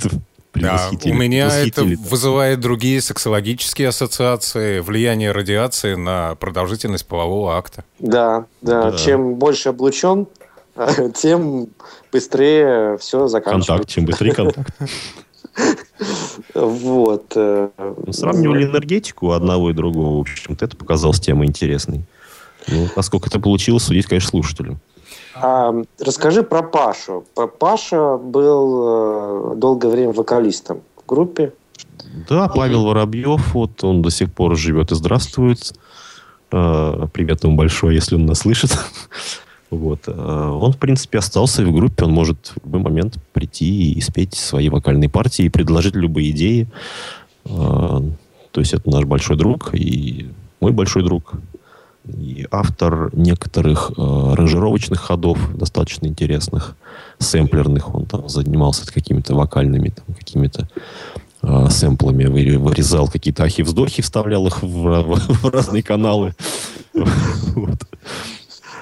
Да, 0.61 0.91
у 1.05 1.15
меня 1.15 1.49
это 1.49 1.85
вызывает 1.85 2.61
другие 2.61 3.01
сексологические 3.01 3.89
ассоциации, 3.89 4.81
влияние 4.81 5.33
радиации 5.33 5.95
на 5.95 6.35
продолжительность 6.37 7.07
полового 7.07 7.57
акта. 7.57 7.85
Да, 7.99 8.47
да. 8.63 8.91
да. 8.91 8.99
Чем 8.99 9.35
больше 9.35 9.71
облучен, 9.71 10.27
тем 11.15 11.69
быстрее 12.13 12.99
все 12.99 13.27
заканчивается. 13.29 13.73
Контакт, 13.73 13.91
чем 13.91 14.05
быстрее 14.05 14.33
контакт. 14.33 14.71
Вот. 16.55 17.33
Э, 17.35 17.71
ну, 17.79 18.13
сравнивали 18.13 18.65
энергетику 18.65 19.33
одного 19.33 19.71
и 19.71 19.73
другого. 19.73 20.19
В 20.19 20.21
общем-то, 20.21 20.65
это 20.65 20.77
показалось 20.77 21.19
темой 21.19 21.47
интересной. 21.47 22.05
Ну, 22.69 22.89
насколько 22.95 23.29
это 23.29 23.41
получилось, 23.41 23.85
судить, 23.85 24.07
конечно, 24.07 24.31
слушателю. 24.31 24.79
А, 25.43 25.75
расскажи 25.99 26.43
про 26.43 26.63
Пашу. 26.63 27.25
Паша 27.59 28.17
был 28.17 29.53
э, 29.53 29.57
долгое 29.57 29.89
время 29.89 30.13
вокалистом 30.13 30.81
в 30.97 31.07
группе. 31.07 31.53
Да, 32.29 32.49
Павел 32.49 32.85
Воробьев, 32.85 33.55
вот 33.55 33.85
он 33.85 34.03
до 34.03 34.11
сих 34.11 34.33
пор 34.33 34.57
живет 34.57 34.93
и 34.93 34.95
здравствует. 34.95 35.73
Э, 36.53 37.07
привет 37.13 37.45
ему 37.45 37.57
большое, 37.57 37.97
если 37.97 38.15
он 38.15 38.27
нас 38.27 38.41
слышит. 38.41 38.71
Вот. 39.69 40.03
Э, 40.07 40.13
он, 40.13 40.73
в 40.73 40.79
принципе, 40.79 41.19
остался 41.19 41.65
в 41.65 41.73
группе. 41.73 42.05
Он 42.05 42.13
может 42.13 42.53
в 42.55 42.65
любой 42.65 42.83
момент 42.83 43.19
прийти 43.33 43.95
и 43.95 44.01
спеть 44.01 44.35
свои 44.35 44.69
вокальные 44.69 45.11
партии 45.11 45.45
и 45.45 45.49
предложить 45.49 45.97
любые 45.97 46.31
идеи. 46.31 46.69
То 47.45 48.61
есть 48.61 48.75
это 48.75 48.89
наш 48.89 49.05
большой 49.05 49.37
друг 49.37 49.75
и 49.75 50.31
мой 50.61 50.71
большой 50.71 51.03
друг 51.03 51.35
и 52.07 52.47
автор 52.51 53.11
некоторых 53.15 53.93
э, 53.97 54.35
ходов, 54.97 55.39
достаточно 55.55 56.07
интересных, 56.07 56.77
сэмплерных. 57.19 57.95
Он 57.95 58.07
там 58.07 58.29
занимался 58.29 58.91
какими-то 58.93 59.35
вокальными, 59.35 59.89
там, 59.89 60.15
какими-то 60.15 60.69
э, 61.43 61.71
сэмплами, 61.71 62.27
вырезал 62.27 63.09
какие-то 63.09 63.45
ахи-вздохи, 63.45 64.03
вставлял 64.03 64.47
их 64.47 64.63
в, 64.63 64.67
в, 64.67 65.17
в 65.17 65.49
разные 65.49 65.83
каналы. 65.83 66.35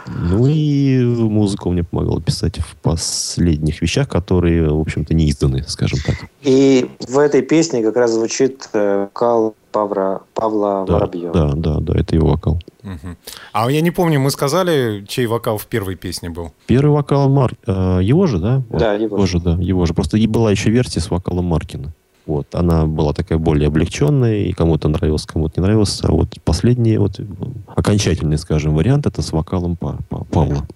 Ну 0.07 0.47
и 0.47 1.03
музыку 1.03 1.71
мне 1.71 1.83
помогала 1.83 2.21
писать 2.21 2.59
в 2.59 2.77
последних 2.77 3.81
вещах, 3.81 4.09
которые, 4.09 4.69
в 4.69 4.81
общем-то, 4.81 5.15
не 5.15 5.31
изданы, 5.31 5.65
скажем 5.67 5.99
так. 6.05 6.17
И 6.43 6.91
в 7.09 7.19
этой 7.19 7.41
песне 7.41 7.83
как 7.83 7.97
раз 7.97 8.13
звучит 8.13 8.69
э, 8.75 9.03
вокал 9.05 9.55
Павла, 9.75 10.23
Павла 10.35 10.85
да, 10.87 10.93
Воробьева. 10.93 11.33
Да, 11.35 11.53
да, 11.55 11.81
да, 11.81 11.99
это 11.99 12.15
его 12.15 12.29
вокал. 12.29 12.61
Угу. 12.85 13.17
А 13.53 13.71
я 13.71 13.81
не 13.81 13.91
помню, 13.91 14.21
мы 14.21 14.31
сказали, 14.31 15.05
чей 15.09 15.27
вокал 15.27 15.59
в 15.59 15.67
первой 15.67 15.97
песне 15.97 16.31
был? 16.31 16.53
Первый 16.67 16.93
вокал 16.93 17.29
Мар... 17.29 17.55
Э, 17.67 17.99
его 18.01 18.27
же, 18.29 18.39
да? 18.39 18.63
Да, 18.71 18.93
его, 18.93 19.17
его 19.17 19.27
же. 19.27 19.41
Да, 19.41 19.57
его 19.61 19.85
же. 19.85 19.93
Просто 19.93 20.17
и 20.17 20.29
была 20.29 20.53
еще 20.53 20.71
версия 20.71 21.01
с 21.01 21.11
вокалом 21.11 21.47
Маркина. 21.47 21.93
Вот, 22.25 22.55
она 22.55 22.87
была 22.87 23.13
такая 23.13 23.39
более 23.39 23.67
облегченная, 23.67 24.45
и 24.45 24.53
кому-то 24.53 24.89
нравилось, 24.89 25.27
кому-то 25.27 25.61
не 25.61 25.65
нравилось. 25.65 26.01
А 26.05 26.13
вот 26.13 26.29
последний, 26.45 26.97
вот, 26.97 27.21
окончательный, 27.75 28.39
скажем, 28.39 28.77
вариант, 28.77 29.07
это 29.07 29.23
с 29.23 29.33
вокалом 29.33 29.77
па 29.77 29.99
па 30.09 30.25
Павла. 30.31 30.67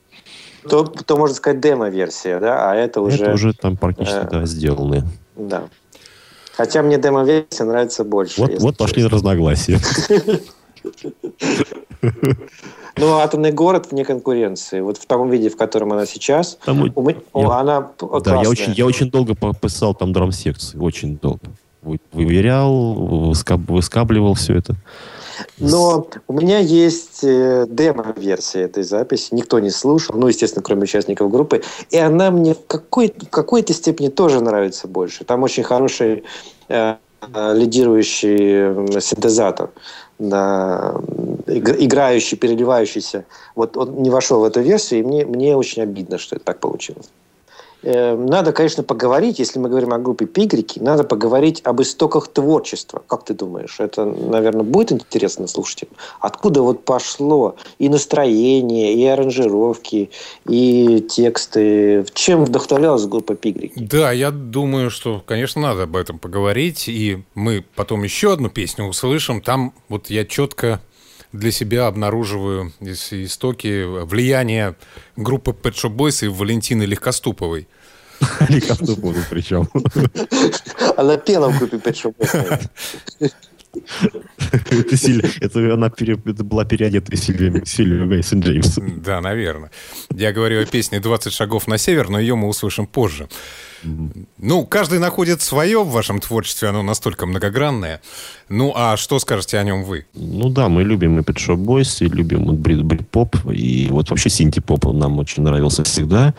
То, 0.69 0.85
то, 0.85 1.17
можно 1.17 1.37
сказать, 1.37 1.61
демо-версия, 1.61 2.41
да? 2.41 2.71
А 2.71 2.75
это 2.75 3.01
уже... 3.01 3.23
Это 3.23 3.33
уже 3.33 3.55
там 3.55 3.77
практически, 3.77 4.27
э, 4.27 4.29
да, 4.31 4.45
сделанные. 4.45 5.05
Да. 5.37 5.63
Хотя 6.59 6.83
мне 6.83 6.99
демо-версия 6.99 7.63
нравится 7.63 8.03
больше. 8.03 8.41
Вот, 8.41 8.51
вот 8.59 8.77
пошли 8.77 9.07
разногласия. 9.07 9.79
Ну, 12.97 13.19
атомный 13.19 13.53
город 13.53 13.87
вне 13.93 14.05
конкуренции. 14.05 14.81
Вот 14.81 14.99
в 14.99 15.07
том 15.07 15.31
виде, 15.31 15.51
в 15.51 15.57
котором 15.57 15.93
она 15.93 16.05
сейчас, 16.05 16.59
там, 16.65 16.91
у, 16.97 17.11
я, 17.11 17.17
она 17.61 17.93
Да, 18.25 18.43
я 18.43 18.51
очень, 18.51 18.73
я 18.73 18.87
очень 18.87 19.09
долго 19.09 19.37
писал 19.55 19.95
там 19.95 20.13
драм-секцию. 20.13 20.83
Очень 20.83 21.17
долго. 21.17 21.43
Выверял, 22.13 22.93
выскабливал 22.93 24.35
все 24.35 24.57
это. 24.57 24.75
Но 25.59 26.09
у 26.27 26.33
меня 26.33 26.59
есть 26.59 27.21
э, 27.23 27.67
демо-версия 27.69 28.63
этой 28.63 28.83
записи. 28.83 29.35
Никто 29.35 29.59
не 29.59 29.71
слушал, 29.71 30.17
ну, 30.17 30.29
естественно, 30.29 30.63
кроме 30.63 30.83
участников 30.83 31.31
группы. 31.31 31.63
И 31.91 31.99
она 31.99 32.31
мне 32.31 32.55
в, 32.55 32.67
какой- 32.67 33.15
в 33.17 33.31
какой-то 33.31 33.73
степени 33.73 34.09
тоже 34.09 34.41
нравится 34.41 34.89
больше. 34.89 35.25
Там 35.25 35.43
очень 35.43 35.63
хороший 35.63 36.25
э, 36.69 36.95
э 37.35 37.55
лидирующий 37.55 39.01
синтезатор 39.01 39.71
да, 40.19 40.95
играющий, 41.47 42.37
переливающийся. 42.37 43.25
Вот 43.55 43.77
он 43.77 44.03
не 44.03 44.11
вошел 44.11 44.41
в 44.41 44.45
эту 44.45 44.61
версию, 44.61 45.01
и 45.01 45.03
мне, 45.05 45.27
мне 45.27 45.57
очень 45.57 45.83
обидно, 45.83 46.19
что 46.19 46.37
это 46.37 46.45
так 46.45 46.61
получилось. 46.61 47.11
Э, 47.83 48.17
надо, 48.17 48.53
конечно, 48.53 48.83
поговорить, 48.83 49.39
если 49.39 49.59
мы 49.59 49.69
говорим 49.69 49.93
о 49.93 49.99
группе 49.99 50.27
Пигрики, 50.27 50.79
надо 50.79 51.05
поговорить 51.05 51.61
об 51.65 51.81
истоках 51.81 52.29
творчества. 52.29 53.03
Как 53.07 53.25
ты 53.25 53.35
думаешь? 53.35 53.77
Это, 53.79 54.05
наверное, 54.05 54.65
будет 54.65 54.93
интересно 54.93 55.47
слушателям. 55.47 55.93
Откуда 56.21 56.63
вот 56.63 56.85
пошло 56.85 57.57
и 57.79 57.89
настроение, 57.89 58.95
и 58.95 59.05
аранжировки, 59.07 60.11
и 60.49 61.01
тексты? 61.09 62.05
Чем 62.15 62.45
вдохновлялась 62.45 63.07
группа 63.07 63.35
Пигрики? 63.35 63.75
Да, 63.77 64.13
я 64.13 64.31
думаю, 64.31 64.91
что, 64.91 65.23
конечно, 65.25 65.63
надо 65.63 65.85
об 65.85 65.97
этом 65.97 66.19
поговорить. 66.19 66.89
И 66.89 67.23
мы 67.35 67.65
потом 67.75 68.03
еще 68.03 68.33
одну 68.33 68.49
песню 68.49 68.87
услышим. 68.87 69.41
Там 69.41 69.73
вот 69.89 70.11
я 70.11 70.25
четко 70.25 70.81
для 71.33 71.51
себя 71.51 71.87
обнаруживаю 71.87 72.73
истоки 72.81 73.85
влияния 74.05 74.77
группы 75.17 75.51
Pet 75.51 75.75
Shop 75.75 75.95
Boys 75.95 76.25
и 76.25 76.29
Валентины 76.29 76.85
Легкоступовой. 76.85 77.69
Легкоступовой 78.49 79.23
причем. 79.31 79.69
Она 80.97 81.17
пела 81.17 81.51
в 81.51 81.59
группе 81.59 81.77
Pet 81.77 81.95
Shop 81.95 82.15
Boys. 82.17 82.61
Это, 84.71 84.97
Силь... 84.97 85.23
это 85.41 85.75
она 85.75 85.91
пере... 85.91 86.19
это 86.25 86.43
была 86.43 86.65
переодетая 86.65 87.17
Сильвия, 87.17 87.65
Сильвия 87.67 88.07
Мейсон 88.07 88.41
Джеймс. 88.41 88.79
Да, 88.79 89.21
наверное. 89.21 89.71
Я 90.11 90.33
говорю 90.33 90.63
о 90.63 90.65
песне 90.65 90.99
«20 90.99 91.31
шагов 91.31 91.67
на 91.69 91.77
север», 91.77 92.09
но 92.09 92.19
ее 92.19 92.35
мы 92.35 92.49
услышим 92.49 92.87
позже. 92.87 93.29
Ну, 94.39 94.67
каждый 94.67 94.99
находит 94.99 95.43
свое 95.43 95.83
в 95.83 95.91
вашем 95.91 96.21
творчестве, 96.21 96.69
оно 96.69 96.83
настолько 96.83 97.27
многогранное. 97.27 98.01
Ну, 98.49 98.73
а 98.75 98.97
что 98.97 99.19
скажете 99.19 99.59
о 99.59 99.63
нем 99.63 99.85
вы? 99.85 100.07
Ну 100.15 100.49
да, 100.49 100.69
мы 100.69 100.83
любим 100.83 101.19
и 101.19 101.23
Pet 101.23 101.37
Shop 101.37 101.57
Boys, 101.57 102.05
и 102.05 102.09
любим 102.09 102.45
вот 102.45 102.57
брит, 102.57 102.83
брит-поп, 102.83 103.37
и 103.51 103.89
вот 103.91 104.11
вообще 104.11 104.31
синти-поп 104.31 104.93
нам 104.93 105.19
очень 105.19 105.43
нравился 105.43 105.85
всегда. 105.85 106.35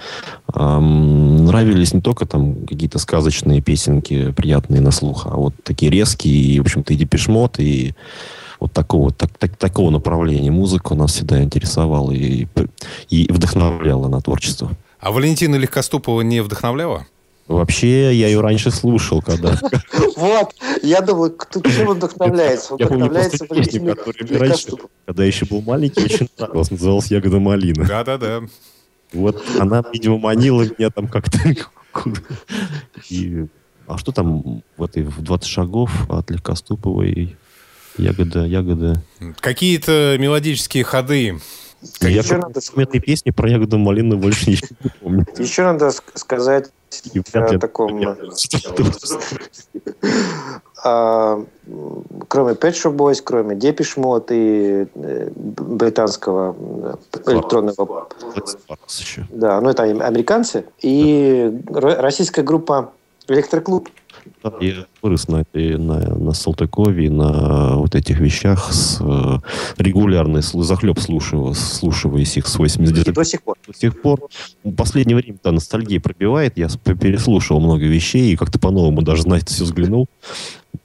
Эм, 0.53 1.45
нравились 1.45 1.93
не 1.93 2.01
только 2.01 2.25
там 2.25 2.65
какие-то 2.65 2.99
сказочные 2.99 3.61
песенки, 3.61 4.31
приятные 4.31 4.81
на 4.81 4.91
слух, 4.91 5.25
а 5.25 5.35
вот 5.35 5.53
такие 5.63 5.91
резкие, 5.91 6.35
и, 6.35 6.59
в 6.59 6.63
общем-то, 6.63 6.93
и 6.93 6.97
депешмот, 6.97 7.59
и 7.59 7.93
вот 8.59 8.73
такого, 8.73 9.11
так, 9.11 9.37
так, 9.37 9.55
такого 9.55 9.89
направления 9.89 10.51
музыку 10.51 10.95
нас 10.95 11.13
всегда 11.13 11.41
интересовала 11.41 12.11
и, 12.11 12.47
и 13.09 13.31
вдохновляла 13.31 14.09
на 14.09 14.21
творчество. 14.21 14.71
А 14.99 15.11
Валентина 15.11 15.55
Легкоступова 15.55 16.21
не 16.21 16.41
вдохновляла? 16.41 17.05
Вообще, 17.49 18.13
я 18.13 18.27
ее 18.27 18.41
раньше 18.41 18.69
слушал, 18.69 19.23
когда... 19.23 19.59
Вот, 20.15 20.53
я 20.83 21.01
думаю, 21.01 21.31
кто 21.31 21.61
чем 21.61 21.89
вдохновляется? 21.89 22.75
Вдохновляется 22.75 23.47
песню, 23.47 23.95
которую 23.95 24.39
раньше, 24.39 24.67
когда 25.07 25.23
еще 25.25 25.45
был 25.45 25.61
маленький, 25.63 26.03
очень 26.03 26.29
нравилась, 26.37 26.69
называлась 26.69 27.07
«Ягода 27.07 27.39
малина». 27.39 27.85
Да-да-да. 27.85 28.41
Вот 29.13 29.43
она, 29.59 29.83
видимо, 29.91 30.19
манила 30.19 30.61
меня 30.61 30.91
там 30.91 31.07
как-то... 31.07 31.39
И... 33.09 33.47
А 33.87 33.97
что 33.97 34.11
там 34.11 34.61
в 34.77 34.83
этой 34.83 35.01
в 35.01 35.19
20 35.23 35.47
шагов 35.47 35.91
от 36.07 36.29
Легкоступовой? 36.29 37.35
Ягода, 37.97 38.45
ягода. 38.45 39.01
Какие-то 39.39 40.17
мелодические 40.19 40.83
ходы. 40.83 41.39
Я 42.01 42.09
еще 42.09 42.37
надо... 42.37 42.59
этой 42.75 42.99
песни 42.99 43.31
про 43.31 43.49
ягоду 43.49 43.79
малину 43.79 44.17
больше 44.17 44.51
ничего 44.51 44.75
не 44.83 44.91
помню. 45.01 45.25
Еще 45.39 45.63
надо 45.63 45.91
сказать 46.13 46.69
о 47.33 47.59
таком... 47.59 47.99
А, 50.81 51.43
кроме 52.29 52.53
Pet 52.53 52.71
Shop 52.71 52.95
Boys, 52.95 53.21
кроме 53.21 53.55
Depeche 53.55 53.97
Mode 53.97 54.27
и 54.29 54.87
э, 54.95 55.29
британского 55.35 56.55
э, 56.55 57.31
электронного... 57.31 58.07
Да, 59.29 59.59
ну 59.59 59.69
это 59.69 59.83
американцы. 59.83 60.63
И 60.81 61.61
российская 61.67 62.43
группа 62.43 62.93
Электроклуб. 63.29 63.89
Я 64.61 64.85
вырос 65.01 65.27
на, 65.27 65.45
на, 65.53 66.15
на 66.15 66.33
Салтыкове, 66.33 67.09
на 67.09 67.75
вот 67.75 67.95
этих 67.95 68.19
вещах 68.19 68.71
с 68.71 68.97
э, 69.01 69.37
регулярной 69.77 70.41
захлеб 70.41 70.99
слушаю, 70.99 71.53
слушаюсь 71.53 72.37
их 72.37 72.47
с 72.47 72.57
89 72.57 73.13
До 73.13 73.23
сих 73.23 73.43
пор. 73.43 73.57
До 73.67 73.73
сих 73.73 74.01
пор. 74.01 74.19
В 74.63 74.73
последнее 74.73 75.15
время-то 75.15 75.51
ностальгия 75.51 75.99
пробивает. 75.99 76.57
Я 76.57 76.67
переслушал 76.83 77.59
много 77.59 77.85
вещей 77.85 78.33
и 78.33 78.35
как-то 78.35 78.59
по-новому 78.59 79.01
даже, 79.01 79.23
знаете, 79.23 79.53
все 79.53 79.63
взглянул. 79.63 80.07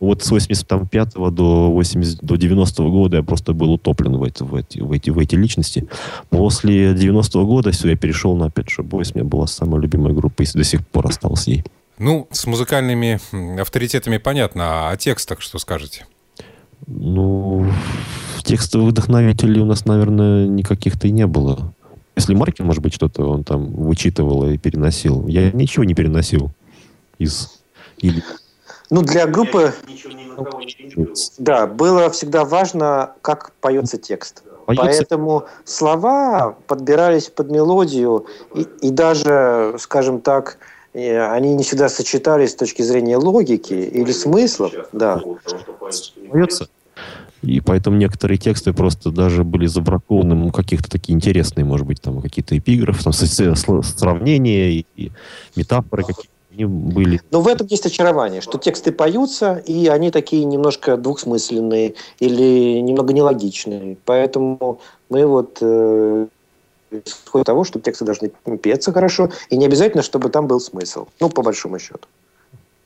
Вот 0.00 0.22
с 0.22 0.30
85 0.30 1.14
до, 1.30 1.70
80, 1.70 2.22
до 2.22 2.36
90 2.36 2.82
-го 2.82 2.90
года 2.90 3.16
я 3.18 3.22
просто 3.22 3.52
был 3.52 3.72
утоплен 3.72 4.16
в 4.16 4.22
эти, 4.22 4.42
в, 4.42 4.54
эти, 4.54 4.80
в, 4.80 4.92
эти, 4.92 5.10
в 5.10 5.18
эти 5.18 5.34
личности. 5.36 5.88
После 6.30 6.94
90 6.94 7.38
-го 7.38 7.44
года 7.46 7.70
все, 7.70 7.90
я 7.90 7.96
перешел 7.96 8.36
на 8.36 8.44
Pet 8.44 8.66
Shop 8.66 8.88
Boys. 8.88 9.12
У 9.14 9.18
меня 9.18 9.28
была 9.28 9.46
самая 9.46 9.80
любимая 9.80 10.12
группа 10.12 10.42
и 10.42 10.46
до 10.52 10.64
сих 10.64 10.86
пор 10.86 11.06
осталась 11.06 11.46
ей. 11.46 11.64
Ну, 11.98 12.26
с 12.32 12.46
музыкальными 12.46 13.20
авторитетами 13.60 14.18
понятно, 14.18 14.88
а 14.88 14.90
о 14.90 14.96
текстах 14.96 15.40
что 15.40 15.58
скажете? 15.58 16.06
Ну, 16.86 17.70
текстовых 18.42 18.90
вдохновителей 18.90 19.60
у 19.60 19.64
нас, 19.64 19.86
наверное, 19.86 20.46
никаких-то 20.46 21.06
и 21.06 21.12
не 21.12 21.26
было. 21.26 21.72
Если 22.16 22.34
Маркин, 22.34 22.66
может 22.66 22.82
быть, 22.82 22.94
что-то 22.94 23.24
он 23.24 23.44
там 23.44 23.72
вычитывал 23.72 24.48
и 24.48 24.58
переносил. 24.58 25.26
Я 25.26 25.50
ничего 25.52 25.84
не 25.84 25.94
переносил 25.94 26.50
из... 27.18 27.60
Или... 27.98 28.22
Ну, 28.90 29.02
для 29.02 29.26
группы... 29.26 29.72
Да, 31.38 31.66
было 31.66 32.10
всегда 32.10 32.44
важно, 32.44 33.12
как 33.22 33.52
поется 33.60 33.98
текст. 33.98 34.42
Поется... 34.66 34.84
Поэтому 34.84 35.44
слова 35.64 36.56
подбирались 36.66 37.28
под 37.28 37.50
мелодию, 37.50 38.26
и, 38.54 38.66
и 38.82 38.90
даже, 38.90 39.76
скажем 39.78 40.20
так, 40.20 40.58
они 40.94 41.54
не 41.54 41.64
всегда 41.64 41.88
сочетались 41.88 42.52
с 42.52 42.54
точки 42.54 42.82
зрения 42.82 43.16
логики 43.16 43.74
или 43.74 44.12
смысла. 44.12 44.70
Да. 44.92 45.20
И 47.42 47.60
поэтому 47.60 47.96
некоторые 47.96 48.38
тексты 48.38 48.72
просто 48.72 49.10
даже 49.10 49.44
были 49.44 49.66
забракованы, 49.66 50.34
ну, 50.34 50.50
каких-то 50.50 50.90
такие 50.90 51.14
интересные, 51.14 51.64
может 51.64 51.86
быть, 51.86 52.00
там 52.00 52.22
какие-то 52.22 52.56
эпиграфы, 52.56 53.04
там, 53.04 53.12
сравнения 53.82 54.70
и, 54.70 54.86
и 54.96 55.12
метафоры 55.54 56.04
какие-то 56.04 56.30
они 56.54 56.64
были. 56.64 57.20
Но 57.30 57.40
в 57.40 57.48
этом 57.48 57.66
есть 57.66 57.84
очарование, 57.84 58.40
что 58.40 58.58
тексты 58.58 58.92
поются, 58.92 59.56
и 59.56 59.88
они 59.88 60.10
такие 60.10 60.44
немножко 60.44 60.96
двухсмысленные 60.96 61.94
или 62.20 62.80
немного 62.80 63.12
нелогичные. 63.12 63.96
Поэтому 64.04 64.80
мы 65.10 65.26
вот 65.26 65.58
э, 65.60 66.26
исходит 67.04 67.46
того, 67.46 67.64
что 67.64 67.80
тексты 67.80 68.04
должны 68.04 68.30
петься 68.58 68.92
хорошо, 68.92 69.30
и 69.50 69.56
не 69.56 69.66
обязательно, 69.66 70.02
чтобы 70.02 70.28
там 70.28 70.46
был 70.46 70.60
смысл. 70.60 71.06
Ну, 71.20 71.28
по 71.28 71.42
большому 71.42 71.78
счету. 71.78 72.08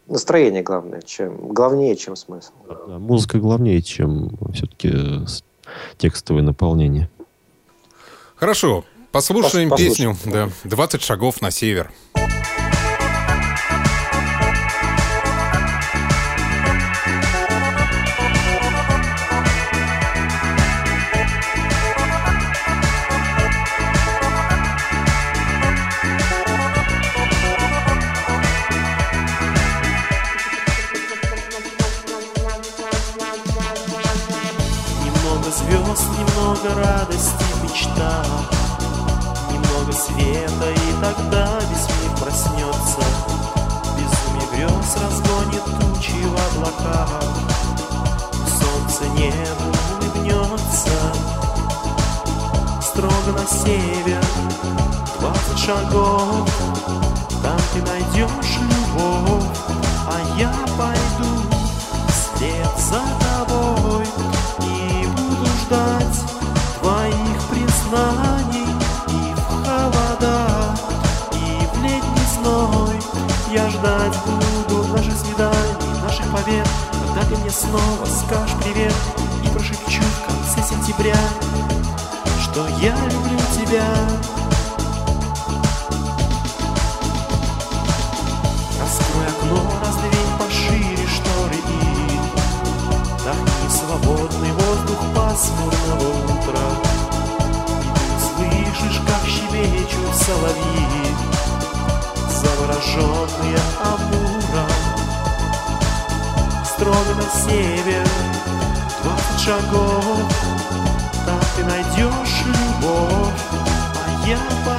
Настроение 0.06 0.62
главное, 0.62 1.02
чем, 1.02 1.48
главнее, 1.48 1.94
чем 1.96 2.16
смысл. 2.16 2.52
Да, 2.66 2.98
музыка 2.98 3.38
главнее, 3.38 3.82
чем 3.82 4.30
все-таки 4.54 4.92
текстовое 5.98 6.42
наполнение. 6.42 7.10
Хорошо, 8.36 8.84
послушаем 9.12 9.68
Пос, 9.68 9.80
песню 9.80 10.16
да, 10.24 10.48
«20 10.64 11.00
шагов 11.02 11.42
на 11.42 11.50
север». 11.50 11.92
Строго 106.78 107.14
на 107.16 107.22
север. 107.22 108.06
Двадцать 109.02 109.40
шагов 109.40 110.32
Там 111.26 111.40
ты 111.56 111.64
найдешь 111.64 112.44
любовь. 112.46 113.42
А 113.96 114.28
я 114.28 114.38
пойду 114.64 114.77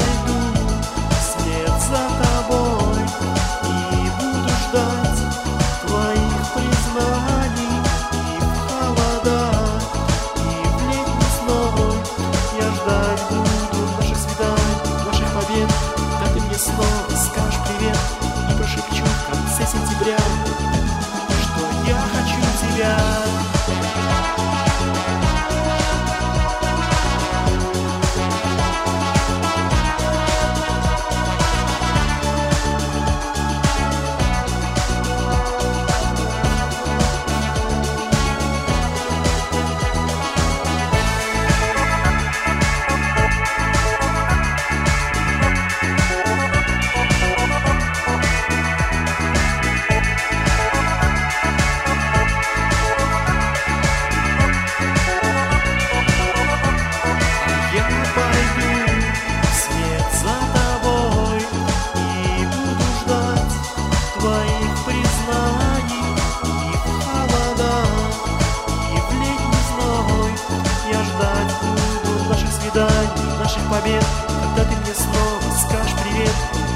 свиданий, 72.70 73.40
наших 73.40 73.62
побед 73.70 74.04
Когда 74.28 74.70
ты 74.70 74.76
мне 74.76 74.94
снова 74.94 75.58
скажешь 75.58 75.96
привет 76.04 76.69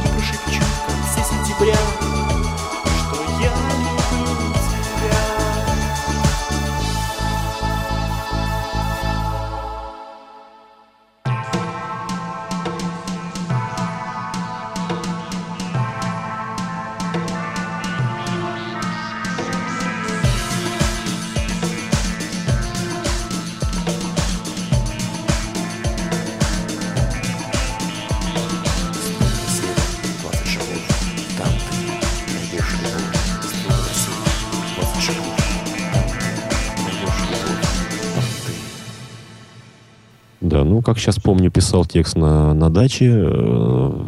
сейчас 41.03 41.19
помню, 41.19 41.51
писал 41.51 41.85
текст 41.85 42.15
на, 42.15 42.53
на 42.53 42.69
даче, 42.69 43.11
э, 43.13 44.03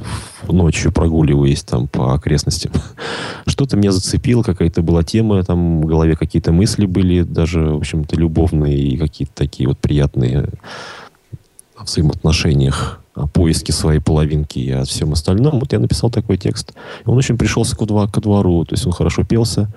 ночью 0.47 0.93
прогуливаясь 0.93 1.61
там 1.61 1.89
по 1.89 2.13
окрестностям. 2.13 2.71
Что-то 3.45 3.75
меня 3.75 3.91
зацепило, 3.91 4.43
какая-то 4.43 4.81
была 4.81 5.03
тема, 5.03 5.43
там 5.43 5.81
в 5.81 5.85
голове 5.85 6.15
какие-то 6.15 6.53
мысли 6.53 6.85
были, 6.85 7.23
даже, 7.23 7.59
в 7.59 7.77
общем-то, 7.77 8.15
любовные 8.15 8.77
и 8.77 8.97
какие-то 8.97 9.33
такие 9.35 9.67
вот 9.67 9.77
приятные 9.77 10.47
о 11.75 11.83
взаимоотношениях, 11.83 13.01
о 13.13 13.27
поиске 13.27 13.73
своей 13.73 13.99
половинки 13.99 14.59
и 14.59 14.71
о 14.71 14.85
всем 14.85 15.11
остальном. 15.11 15.59
Вот 15.59 15.73
я 15.73 15.79
написал 15.79 16.09
такой 16.09 16.37
текст. 16.37 16.73
Он 17.05 17.17
очень 17.17 17.37
пришелся 17.37 17.75
ко, 17.75 17.83
дво- 17.83 18.09
ко 18.09 18.21
двору, 18.21 18.63
то 18.63 18.73
есть 18.73 18.85
он 18.85 18.93
хорошо 18.93 19.25
пелся. 19.25 19.67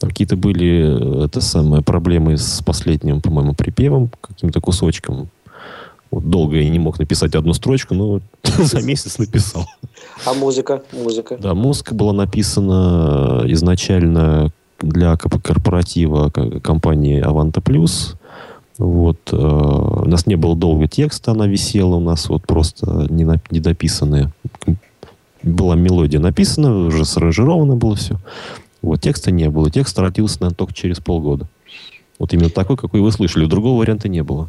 Там 0.00 0.10
какие-то 0.10 0.36
были 0.36 1.22
э, 1.22 1.24
это 1.26 1.40
самое, 1.40 1.84
проблемы 1.84 2.36
с 2.36 2.60
последним, 2.64 3.20
по-моему, 3.20 3.54
припевом, 3.54 4.10
каким-то 4.20 4.60
кусочком. 4.60 5.28
Вот 6.10 6.28
долго 6.28 6.56
я 6.56 6.68
не 6.68 6.78
мог 6.78 6.98
написать 6.98 7.34
одну 7.34 7.52
строчку, 7.52 7.94
но 7.94 8.20
за 8.42 8.82
месяц 8.82 9.18
написал. 9.18 9.66
А 10.26 10.34
музыка? 10.34 10.82
Музыка. 10.92 11.38
Да, 11.40 11.54
музыка 11.54 11.94
была 11.94 12.12
написана 12.12 13.42
изначально 13.46 14.50
для 14.80 15.16
корпоратива 15.16 16.30
компании 16.30 17.22
Avanta 17.24 17.62
Plus. 17.62 18.16
Вот, 18.78 19.18
э, 19.30 19.36
у 19.36 20.06
нас 20.06 20.26
не 20.26 20.36
было 20.36 20.56
долго 20.56 20.88
текста, 20.88 21.32
она 21.32 21.46
висела 21.46 21.96
у 21.96 22.00
нас 22.00 22.30
вот 22.30 22.46
просто 22.46 23.06
не 23.10 23.24
на- 23.24 23.40
недописанная. 23.50 24.32
Была 25.42 25.74
мелодия 25.74 26.18
написана, 26.18 26.86
уже 26.86 27.04
саранжировано 27.04 27.76
было 27.76 27.94
все. 27.94 28.16
Вот, 28.80 29.02
текста 29.02 29.30
не 29.30 29.50
было. 29.50 29.70
Текст 29.70 29.98
родился, 29.98 30.38
наверное, 30.40 30.56
только 30.56 30.72
через 30.72 30.98
полгода. 30.98 31.46
Вот 32.18 32.32
именно 32.32 32.48
такой, 32.48 32.78
какой 32.78 33.00
вы 33.00 33.12
слышали. 33.12 33.44
Другого 33.44 33.78
варианта 33.78 34.08
не 34.08 34.22
было. 34.22 34.48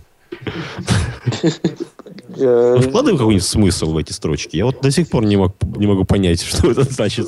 Э, 2.37 2.75
Вы 2.77 2.81
вкладываем 2.81 3.17
какой-нибудь 3.17 3.45
смысл 3.45 3.91
в 3.91 3.97
эти 3.97 4.11
строчки? 4.13 4.55
Я 4.55 4.65
вот 4.65 4.81
до 4.81 4.91
сих 4.91 5.09
пор 5.09 5.25
не, 5.25 5.37
мог, 5.37 5.53
не 5.77 5.87
могу 5.87 6.05
понять, 6.05 6.41
что 6.43 6.71
это 6.71 6.83
значит. 6.83 7.27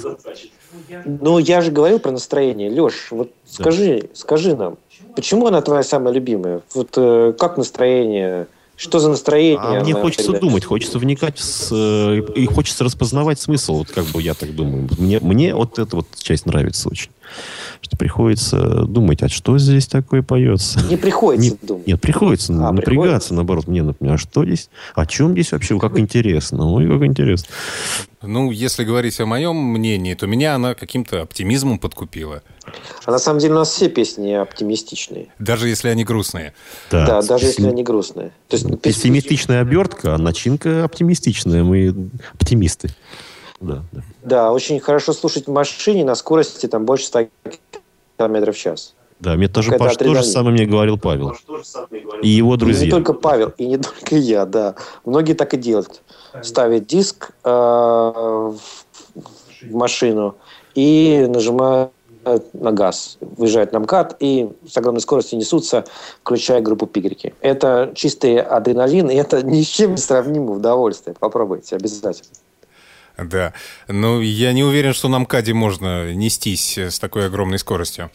Ну, 1.05 1.39
я 1.39 1.61
же 1.61 1.71
говорил 1.71 1.99
про 1.99 2.11
настроение. 2.11 2.69
Леш, 2.69 3.07
вот 3.11 3.31
скажи, 3.45 4.09
скажи 4.13 4.55
нам, 4.55 4.77
почему 5.15 5.47
она 5.47 5.61
твоя 5.61 5.83
самая 5.83 6.13
любимая? 6.13 6.61
Вот 6.73 6.89
э, 6.97 7.33
как 7.37 7.57
настроение? 7.57 8.47
Что 8.75 8.99
за 8.99 9.09
настроение? 9.09 9.59
А 9.61 9.83
мне 9.83 9.93
хочется 9.93 10.23
передает? 10.23 10.41
думать, 10.41 10.65
хочется 10.65 10.97
вникать 10.97 11.37
с, 11.39 11.69
э, 11.71 12.21
и 12.35 12.45
хочется 12.47 12.83
распознавать 12.83 13.39
смысл, 13.39 13.77
вот 13.79 13.91
как 13.91 14.05
бы 14.05 14.21
я 14.21 14.33
так 14.33 14.53
думаю. 14.55 14.89
Мне, 14.97 15.19
мне 15.19 15.53
вот 15.53 15.77
эта 15.77 15.95
вот 15.95 16.07
часть 16.17 16.45
нравится 16.47 16.89
очень. 16.89 17.09
Что 17.81 17.97
приходится 17.97 18.83
думать, 18.85 19.21
а 19.21 19.29
что 19.29 19.57
здесь 19.57 19.87
такое 19.87 20.23
поется? 20.23 20.81
Не 20.89 20.97
приходится 20.97 21.51
Не- 21.51 21.67
думать. 21.67 21.87
Нет, 21.87 22.01
приходится 22.01 22.51
А, 22.53 22.55
напрягаться, 22.55 22.83
приходится? 22.89 23.33
наоборот, 23.35 23.67
мне, 23.67 23.83
например, 23.83 24.15
а 24.15 24.17
что 24.17 24.43
здесь, 24.43 24.69
о 24.95 25.05
чем 25.05 25.33
здесь 25.33 25.51
вообще, 25.51 25.77
как 25.79 25.99
интересно, 25.99 26.71
ой, 26.71 26.87
как 26.87 27.03
интересно. 27.05 27.49
Ну, 28.23 28.51
если 28.51 28.83
говорить 28.85 29.19
о 29.19 29.25
моем 29.25 29.55
мнении, 29.57 30.13
то 30.13 30.27
меня 30.27 30.55
она 30.55 30.75
каким-то 30.75 31.21
оптимизмом 31.21 31.77
подкупила. 31.77 32.41
А 33.05 33.11
на 33.11 33.19
самом 33.19 33.39
деле 33.39 33.53
у 33.53 33.57
нас 33.57 33.69
все 33.71 33.89
песни 33.89 34.31
оптимистичные. 34.31 35.27
Даже 35.39 35.67
если 35.67 35.89
они 35.89 36.03
грустные. 36.05 36.53
Да, 36.89 37.21
даже 37.21 37.47
если 37.47 37.67
они 37.67 37.83
грустные. 37.83 38.29
То 38.47 38.55
есть, 38.55 38.65
песни- 38.65 38.77
Пессимистичная 38.77 39.61
обертка, 39.61 40.15
а 40.15 40.17
начинка 40.17 40.83
оптимистичная. 40.85 41.63
Мы 41.63 41.93
оптимисты. 42.33 42.89
Да, 43.59 43.83
да. 43.91 44.01
Да, 44.23 44.51
очень 44.51 44.79
хорошо 44.79 45.13
слушать 45.13 45.47
в 45.47 45.51
машине 45.51 46.03
на 46.05 46.15
скорости 46.15 46.65
там 46.67 46.85
больше 46.85 47.05
100 47.05 47.27
километров 48.17 48.55
в 48.55 48.59
час. 48.59 48.93
Да, 49.23 49.35
мне 49.37 49.47
тоже, 49.47 49.71
Паш, 49.77 49.95
то 49.95 50.15
же 50.15 50.23
самое 50.23 50.53
мне 50.53 50.65
говорил 50.65 50.97
Павел. 50.97 51.33
И 52.21 52.27
его 52.27 52.55
И 52.55 52.57
друзья. 52.57 52.85
не 52.85 52.91
только 52.91 53.13
Павел, 53.13 53.53
и 53.57 53.65
не 53.65 53.77
только 53.77 54.17
я, 54.17 54.45
да. 54.45 54.75
Многие 55.05 55.33
так 55.33 55.53
и 55.53 55.57
делают. 55.57 56.01
Ставят 56.41 56.87
диск 56.87 57.31
э, 57.45 57.49
в 57.49 58.59
машину 59.71 60.35
и 60.75 61.25
нажимают 61.29 61.93
на 62.51 62.73
газ, 62.73 63.17
выезжают 63.21 63.71
на 63.71 63.79
МКАД 63.79 64.17
и 64.19 64.49
с 64.69 64.75
огромной 64.75 64.99
скоростью 64.99 65.39
несутся, 65.39 65.85
включая 66.21 66.59
группу 66.59 66.85
«Пигрики». 66.85 67.33
Это 67.39 67.93
чистый 67.95 68.41
адреналин, 68.41 69.09
и 69.09 69.15
это 69.15 69.41
ни 69.41 69.61
с 69.61 69.67
чем 69.67 69.91
не 69.91 69.97
сравнимое 69.97 70.57
удовольствие. 70.57 71.15
Попробуйте 71.17 71.77
обязательно. 71.77 72.35
Да. 73.17 73.53
Ну, 73.87 74.21
я 74.21 74.53
не 74.53 74.63
уверен, 74.63 74.93
что 74.93 75.07
на 75.07 75.19
МКАДе 75.19 75.53
можно 75.53 76.13
нестись 76.13 76.77
с 76.77 76.99
такой 76.99 77.27
огромной 77.27 77.59
скоростью. 77.59 78.11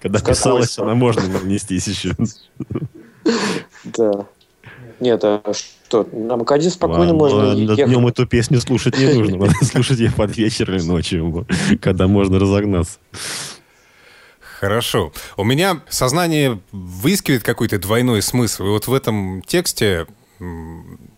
Когда 0.00 0.20
писалось, 0.20 0.78
она 0.78 0.94
можно 0.94 1.26
нанестись 1.26 1.88
еще. 1.88 2.14
Да. 3.84 4.26
нет, 5.00 5.20
а 5.24 5.52
что? 5.52 6.08
На 6.12 6.36
МК-1 6.36 6.70
спокойно 6.70 7.12
Ладно, 7.12 7.14
можно 7.14 7.52
но 7.52 7.72
ехать. 7.72 7.86
Днем 7.86 8.06
эту 8.06 8.26
песню 8.26 8.60
слушать 8.60 8.98
не 8.98 9.12
нужно. 9.12 9.36
Надо 9.36 9.64
слушать 9.64 9.98
ее 9.98 10.12
под 10.12 10.36
вечер 10.36 10.72
или 10.72 10.82
ночью, 10.82 11.46
когда 11.80 12.08
можно 12.08 12.38
разогнаться. 12.38 12.98
Хорошо. 14.40 15.12
У 15.36 15.44
меня 15.44 15.82
сознание 15.88 16.60
выискивает 16.72 17.42
какой-то 17.42 17.78
двойной 17.78 18.22
смысл. 18.22 18.64
И 18.64 18.68
вот 18.68 18.86
в 18.86 18.94
этом 18.94 19.42
тексте 19.42 20.06
у 20.38 20.44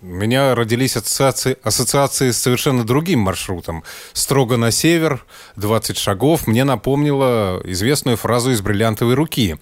меня 0.06 0.54
родились 0.54 0.96
ассоциации, 0.96 1.56
ассоциации 1.62 2.30
с 2.30 2.38
совершенно 2.38 2.84
другим 2.84 3.20
маршрутом. 3.20 3.82
Строго 4.12 4.56
на 4.56 4.70
север, 4.70 5.24
20 5.56 5.96
шагов. 5.96 6.46
Мне 6.46 6.64
напомнило 6.64 7.60
известную 7.64 8.16
фразу 8.16 8.50
из 8.50 8.60
«Бриллиантовой 8.60 9.14
руки». 9.14 9.56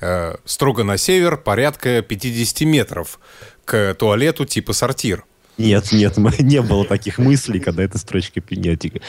Э, 0.00 0.36
Строго 0.44 0.84
на 0.84 0.96
север, 0.96 1.36
порядка 1.36 2.02
50 2.02 2.60
метров 2.62 3.18
к 3.64 3.94
туалету 3.94 4.44
типа 4.44 4.72
сортир. 4.72 5.24
Нет, 5.56 5.92
нет, 5.92 6.16
не 6.40 6.62
было 6.62 6.84
таких 6.84 7.18
мыслей, 7.18 7.60
когда 7.60 7.82
эта 7.82 7.98
строчка 7.98 8.40
пенетика. 8.40 9.00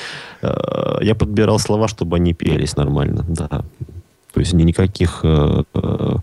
Я 0.41 1.15
подбирал 1.15 1.59
слова, 1.59 1.87
чтобы 1.87 2.17
они 2.17 2.33
пелись 2.33 2.75
нормально, 2.75 3.25
да. 3.27 3.63
То 4.35 4.41
есть 4.41 4.53
ни- 4.53 4.63
никаких 4.63 5.21
э, 5.23 5.63
э, 5.73 6.15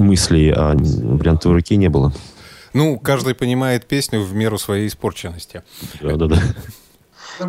мыслей 0.00 0.50
о 0.50 0.74
бриллиантовой 0.74 1.58
руке 1.58 1.76
не 1.76 1.88
было. 1.88 2.12
Ну, 2.72 2.98
каждый 2.98 3.34
понимает 3.34 3.86
песню 3.86 4.20
в 4.20 4.34
меру 4.34 4.58
своей 4.58 4.88
испорченности. 4.88 5.62
Да, 6.02 6.16
да, 6.16 6.26
да. 6.26 6.38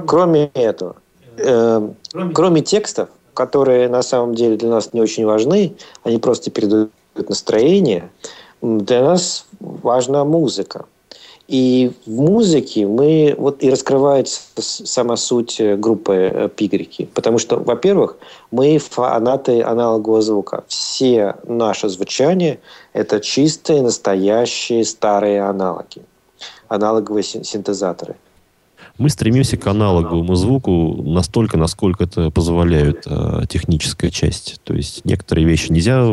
Кроме 0.05 0.45
этого, 0.53 0.95
э, 1.37 1.89
кроме 2.33 2.61
текстов, 2.61 3.09
которые 3.33 3.89
на 3.89 4.01
самом 4.01 4.35
деле 4.35 4.57
для 4.57 4.69
нас 4.69 4.93
не 4.93 5.01
очень 5.01 5.25
важны, 5.25 5.75
они 6.03 6.17
просто 6.17 6.49
передают 6.49 6.91
настроение, 7.15 8.09
для 8.61 9.03
нас 9.03 9.45
важна 9.59 10.25
музыка. 10.25 10.85
И 11.47 11.93
в 12.05 12.11
музыке 12.11 12.85
мы 12.85 13.33
вот 13.37 13.63
и 13.63 13.69
раскрывается 13.69 14.41
сама 14.57 15.15
суть 15.15 15.61
э, 15.61 15.77
группы 15.77 16.13
э, 16.13 16.49
Пигрики. 16.49 17.05
Потому 17.13 17.37
что, 17.39 17.55
во-первых, 17.55 18.17
мы 18.51 18.77
фанаты 18.77 19.63
аналогового 19.63 20.21
звука. 20.21 20.65
Все 20.67 21.35
наши 21.43 21.87
звучания– 21.87 22.59
это 22.93 23.21
чистые, 23.21 23.81
настоящие, 23.81 24.83
старые 24.83 25.41
аналоги. 25.41 26.01
Аналоговые 26.67 27.23
син- 27.23 27.45
синтезаторы. 27.45 28.17
Мы 28.97 29.09
стремимся 29.09 29.57
к 29.57 29.67
аналоговому 29.67 30.33
звуку 30.35 31.03
настолько, 31.03 31.57
насколько 31.57 32.05
это 32.05 32.31
позволяет 32.31 33.03
э, 33.05 33.43
техническая 33.47 34.09
часть. 34.09 34.59
То 34.63 34.73
есть 34.73 35.05
некоторые 35.05 35.45
вещи 35.45 35.71
нельзя 35.71 36.03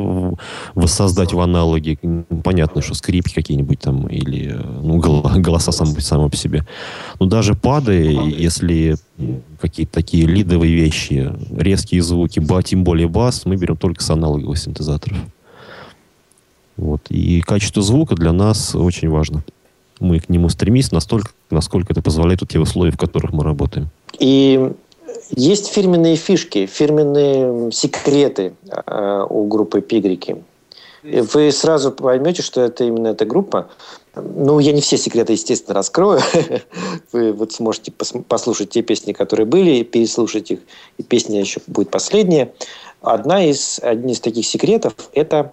воссоздать 0.75 1.33
в 1.33 1.41
аналоге. 1.41 1.99
Понятно, 2.43 2.83
что 2.83 2.95
скрипки 2.95 3.35
какие-нибудь 3.35 3.81
там 3.81 4.07
или 4.09 4.55
ну, 4.83 4.99
гол- 4.99 5.23
голоса 5.37 5.73
сам, 5.73 5.99
само 6.01 6.29
по 6.29 6.37
себе. 6.37 6.67
Но 7.21 7.27
даже 7.27 7.55
пады, 7.55 8.19
если 8.37 8.97
какие-то 9.61 9.93
такие 9.93 10.27
лидовые 10.27 10.75
вещи, 10.75 11.33
резкие 11.57 12.03
звуки, 12.03 12.39
ба, 12.39 12.63
тем 12.63 12.85
более 12.85 13.09
бас, 13.09 13.47
мы 13.47 13.57
берем 13.57 13.79
только 13.79 14.03
с 14.03 14.11
аналоговых 14.11 14.59
синтезаторов. 14.59 15.17
Вот. 16.77 17.01
И 17.09 17.41
качество 17.41 17.83
звука 17.83 18.15
для 18.15 18.33
нас 18.33 18.75
очень 18.75 19.09
важно. 19.09 19.43
Мы 20.01 20.21
к 20.21 20.29
нему 20.29 20.49
стремимся 20.49 20.95
настолько, 20.95 21.31
насколько 21.51 21.93
это 21.93 22.03
позволяет 22.03 22.41
вот 22.41 22.51
те 22.51 22.59
условия, 22.59 22.91
в 22.91 22.99
которых 22.99 23.33
мы 23.33 23.45
работаем. 23.45 23.89
И 24.19 24.73
есть 25.31 25.69
фирменные 25.69 26.17
фишки, 26.17 26.67
фирменные 26.67 27.71
секреты 27.73 28.55
э, 28.69 29.27
у 29.29 29.47
группы 29.47 29.81
Пигрики. 29.81 30.43
Вы 31.03 31.53
сразу 31.53 31.93
поймете, 31.93 32.43
что 32.43 32.63
это 32.63 32.85
именно 32.85 33.09
эта 33.09 33.27
группа. 33.27 33.69
Ну, 34.17 34.59
я 34.59 34.73
не 34.73 34.81
все 34.81 34.97
секреты, 34.97 35.33
естественно, 35.35 35.75
раскрою. 35.75 36.21
Вы 37.13 37.33
вот 37.33 37.53
сможете 37.53 37.91
пос- 37.91 38.23
послушать 38.23 38.71
те 38.71 38.83
песни, 38.83 39.13
которые 39.13 39.45
были, 39.45 39.83
переслушать 39.83 40.51
их. 40.51 40.61
И 40.97 41.03
песня 41.03 41.41
еще 41.41 41.61
будет 41.67 41.91
последняя. 41.91 42.53
Одна 43.03 43.45
из, 43.45 43.81
один 43.83 44.09
из 44.09 44.21
таких 44.21 44.47
секретов– 44.47 44.95
это 45.13 45.53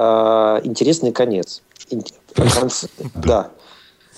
э, 0.00 0.60
интересный 0.64 1.12
конец. 1.12 1.62
Конц- 1.90 2.88
Да 3.14 3.50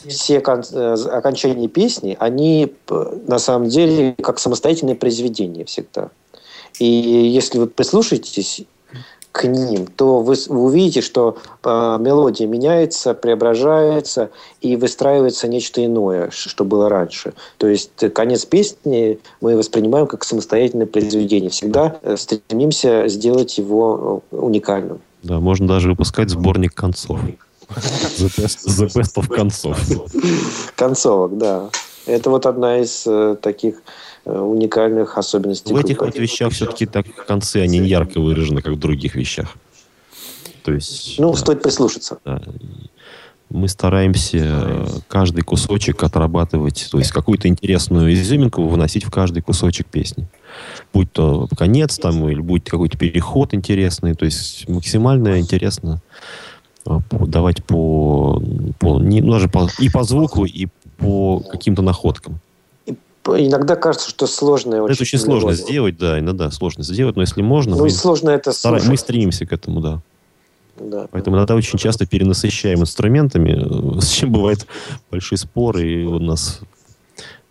все 0.08 0.40
кон- 0.40 0.64
э, 0.72 0.94
окончания 1.12 1.68
песни, 1.68 2.16
они 2.18 2.74
на 3.26 3.38
самом 3.38 3.68
деле 3.68 4.14
как 4.22 4.38
самостоятельные 4.38 4.96
произведения 4.96 5.64
всегда. 5.64 6.10
И 6.78 6.84
если 6.86 7.58
вы 7.58 7.66
прислушаетесь 7.66 8.64
к 9.30 9.44
ним, 9.44 9.86
то 9.86 10.20
вы, 10.20 10.36
увидите, 10.48 11.00
что 11.00 11.38
э, 11.64 11.96
мелодия 12.00 12.46
меняется, 12.46 13.14
преображается 13.14 14.30
и 14.60 14.76
выстраивается 14.76 15.48
нечто 15.48 15.84
иное, 15.84 16.30
что 16.30 16.64
было 16.64 16.90
раньше. 16.90 17.32
То 17.56 17.66
есть 17.66 18.12
конец 18.12 18.44
песни 18.44 19.18
мы 19.40 19.56
воспринимаем 19.56 20.06
как 20.06 20.24
самостоятельное 20.24 20.86
произведение. 20.86 21.48
Всегда 21.48 21.98
э, 22.02 22.16
стремимся 22.18 23.08
сделать 23.08 23.56
его 23.56 24.22
э, 24.30 24.36
уникальным. 24.36 25.00
Да, 25.22 25.40
можно 25.40 25.68
даже 25.68 25.88
выпускать 25.90 26.30
сборник 26.30 26.74
концов. 26.74 27.20
The 27.68 28.28
best, 28.36 28.66
the 28.66 28.86
best 28.88 29.14
of 29.16 29.28
концов. 29.28 29.78
Концовок, 30.76 31.38
да. 31.38 31.70
Это 32.06 32.30
вот 32.30 32.46
одна 32.46 32.80
из 32.80 33.06
э, 33.06 33.36
таких 33.40 33.82
э, 34.24 34.36
уникальных 34.36 35.16
особенностей 35.16 35.72
В 35.72 35.78
этих 35.78 36.00
вот 36.00 36.16
вещах 36.16 36.52
все-таки 36.52 36.86
так 36.86 37.06
концы, 37.26 37.58
они 37.58 37.78
не 37.78 37.88
ярко 37.88 38.20
выражены, 38.20 38.60
как 38.60 38.74
в 38.74 38.78
других 38.78 39.14
вещах. 39.14 39.54
То 40.64 40.72
есть... 40.72 41.18
Ну, 41.18 41.32
да, 41.32 41.38
стоит 41.38 41.62
прислушаться. 41.62 42.18
да. 42.24 42.42
Мы 43.52 43.68
стараемся 43.68 44.38
э, 44.40 44.86
каждый 45.08 45.42
кусочек 45.42 46.02
отрабатывать, 46.02 46.88
то 46.90 46.98
есть 46.98 47.10
какую-то 47.12 47.48
интересную 47.48 48.12
изюминку 48.14 48.66
выносить 48.66 49.04
в 49.04 49.10
каждый 49.10 49.42
кусочек 49.42 49.86
песни. 49.86 50.26
Будь 50.94 51.12
то 51.12 51.48
конец 51.56 51.98
там, 51.98 52.26
или 52.28 52.40
будь 52.40 52.64
какой-то 52.64 52.96
переход 52.96 53.52
интересный, 53.52 54.14
то 54.14 54.24
есть 54.24 54.66
максимально 54.68 55.38
интересно 55.38 56.00
э, 56.86 56.98
давать 57.10 57.62
по, 57.64 58.42
по 58.78 58.98
не, 59.00 59.20
ну, 59.20 59.32
даже 59.32 59.48
по, 59.48 59.68
и 59.78 59.90
по 59.90 60.02
звуку, 60.04 60.46
и 60.46 60.68
по 60.96 61.40
каким-то 61.40 61.82
находкам. 61.82 62.40
Иногда 63.24 63.76
кажется, 63.76 64.08
что 64.10 64.26
сложное 64.26 64.82
очень. 64.82 64.94
это 64.94 65.02
очень 65.02 65.18
сложно 65.18 65.48
мелодия. 65.48 65.64
сделать, 65.64 65.98
да, 65.98 66.18
иногда 66.18 66.50
сложно 66.50 66.82
сделать, 66.82 67.14
но 67.16 67.22
если 67.22 67.42
можно, 67.42 67.76
Ну 67.76 67.86
и 67.86 67.90
сложно 67.90 68.30
это 68.30 68.50
стара- 68.52 68.78
слушать. 68.78 68.90
мы 68.90 68.96
стремимся 68.96 69.46
к 69.46 69.52
этому, 69.52 69.80
да. 69.80 70.00
Да. 70.78 71.06
Поэтому 71.10 71.36
иногда 71.36 71.54
очень 71.54 71.78
часто 71.78 72.06
перенасыщаем 72.06 72.80
инструментами, 72.80 73.96
э, 73.96 74.00
с 74.00 74.08
чем 74.08 74.32
бывает 74.32 74.66
большой 75.10 75.38
спор, 75.38 75.78
и 75.78 76.04
у 76.04 76.18
нас 76.18 76.60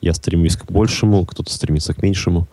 я 0.01 0.13
стремлюсь 0.13 0.57
к 0.57 0.65
большему, 0.71 1.25
кто-то 1.25 1.51
стремится 1.53 1.93
к 1.93 2.01
меньшему 2.01 2.47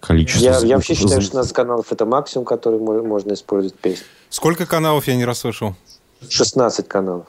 количеству. 0.00 0.44
Я, 0.44 0.58
я 0.60 0.76
вообще 0.76 0.94
считаю, 0.94 1.20
что 1.22 1.30
16 1.32 1.52
каналов 1.52 1.90
это 1.90 2.04
максимум, 2.06 2.44
который 2.44 2.78
мо- 2.78 3.02
можно 3.02 3.32
использовать 3.32 3.74
в 3.74 3.78
песне. 3.78 4.04
Сколько 4.28 4.66
каналов 4.66 5.08
я 5.08 5.16
не 5.16 5.24
расслышал? 5.24 5.74
16 6.28 6.86
каналов. 6.86 7.26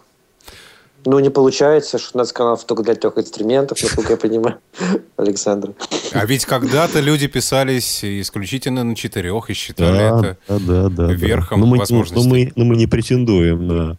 Ну, 1.08 1.20
не 1.20 1.30
получается, 1.30 1.98
16 2.00 2.34
каналов 2.34 2.66
только 2.66 2.84
для 2.84 2.94
трех 2.94 3.18
инструментов, 3.18 3.82
насколько 3.82 4.12
я 4.12 4.18
понимаю, 4.18 4.58
Александр. 5.18 5.74
А 6.12 6.26
ведь 6.26 6.44
когда-то 6.44 7.00
люди 7.00 7.28
писались 7.28 8.04
исключительно 8.04 8.84
на 8.84 8.94
четырех 8.94 9.50
и 9.50 9.54
считали 9.54 9.98
Да, 9.98 10.20
это... 10.20 10.38
да, 10.50 10.60
да, 10.60 10.90
да, 10.90 11.08
да. 11.08 11.14
верхом 11.14 11.62
но 11.62 11.66
мы, 11.66 11.78
возможностей. 11.78 12.28
Но 12.28 12.30
мы, 12.30 12.52
но 12.58 12.66
мы 12.66 12.76
не 12.76 12.88
претендуем 12.88 13.68
на 13.68 13.98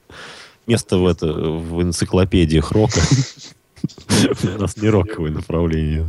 место 0.66 0.98
в, 0.98 1.06
это, 1.06 1.28
в 1.32 1.82
энциклопедиях 1.82 2.72
рока. 2.72 3.00
У 4.42 4.60
нас 4.60 4.76
не 4.76 4.90
роковое 4.90 5.30
направление. 5.30 6.06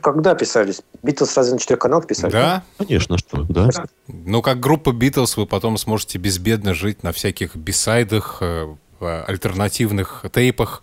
Когда 0.00 0.36
писались? 0.36 0.82
Битлз 1.02 1.30
сразу 1.30 1.54
на 1.54 1.58
четырех 1.58 1.80
каналах 1.80 2.06
писали? 2.06 2.30
Да? 2.30 2.62
Конечно, 2.78 3.18
что, 3.18 3.42
да. 3.48 3.68
Ну, 4.06 4.42
как 4.42 4.60
группа 4.60 4.92
Битлз, 4.92 5.36
вы 5.36 5.46
потом 5.46 5.76
сможете 5.76 6.18
безбедно 6.18 6.72
жить 6.72 7.02
на 7.02 7.10
всяких 7.10 7.56
бисайдах, 7.56 8.38
э, 8.42 8.76
в 9.00 9.24
альтернативных 9.24 10.24
тейпах. 10.32 10.82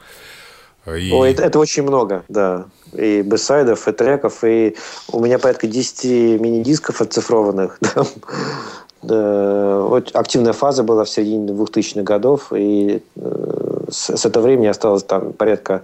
И... 0.87 1.11
Ой, 1.11 1.31
это, 1.31 1.43
это 1.43 1.59
очень 1.59 1.83
много, 1.83 2.23
да. 2.27 2.65
И 2.93 3.21
бэсайдов, 3.21 3.87
и 3.87 3.91
треков, 3.91 4.43
и 4.43 4.75
у 5.11 5.19
меня 5.19 5.37
порядка 5.39 5.67
10 5.67 6.39
мини-дисков 6.41 7.01
оцифрованных. 7.01 7.79
Да. 9.03 9.79
Вот 9.79 10.15
активная 10.15 10.53
фаза 10.53 10.83
была 10.83 11.05
в 11.05 11.09
середине 11.09 11.51
2000-х 11.53 12.03
годов, 12.03 12.53
и 12.53 13.01
э, 13.15 13.85
с, 13.89 14.15
с 14.15 14.25
этого 14.27 14.43
времени 14.43 14.67
осталось 14.67 15.03
там 15.03 15.33
порядка 15.33 15.81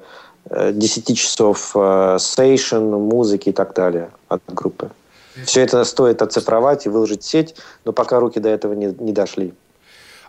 э, 0.52 0.72
10 0.72 1.18
часов 1.18 1.72
э, 1.74 2.18
сейшн, 2.20 2.78
музыки 2.78 3.50
и 3.50 3.54
так 3.54 3.74
далее 3.74 4.12
от 4.28 4.44
группы. 4.48 4.92
Все 5.46 5.62
это 5.62 5.84
стоит 5.84 6.22
оцифровать 6.22 6.86
и 6.86 6.90
выложить 6.90 7.24
в 7.24 7.28
сеть, 7.28 7.56
но 7.86 7.92
пока 7.92 8.20
руки 8.20 8.40
до 8.40 8.50
этого 8.50 8.74
не, 8.74 8.96
не 9.00 9.14
дошли. 9.14 9.54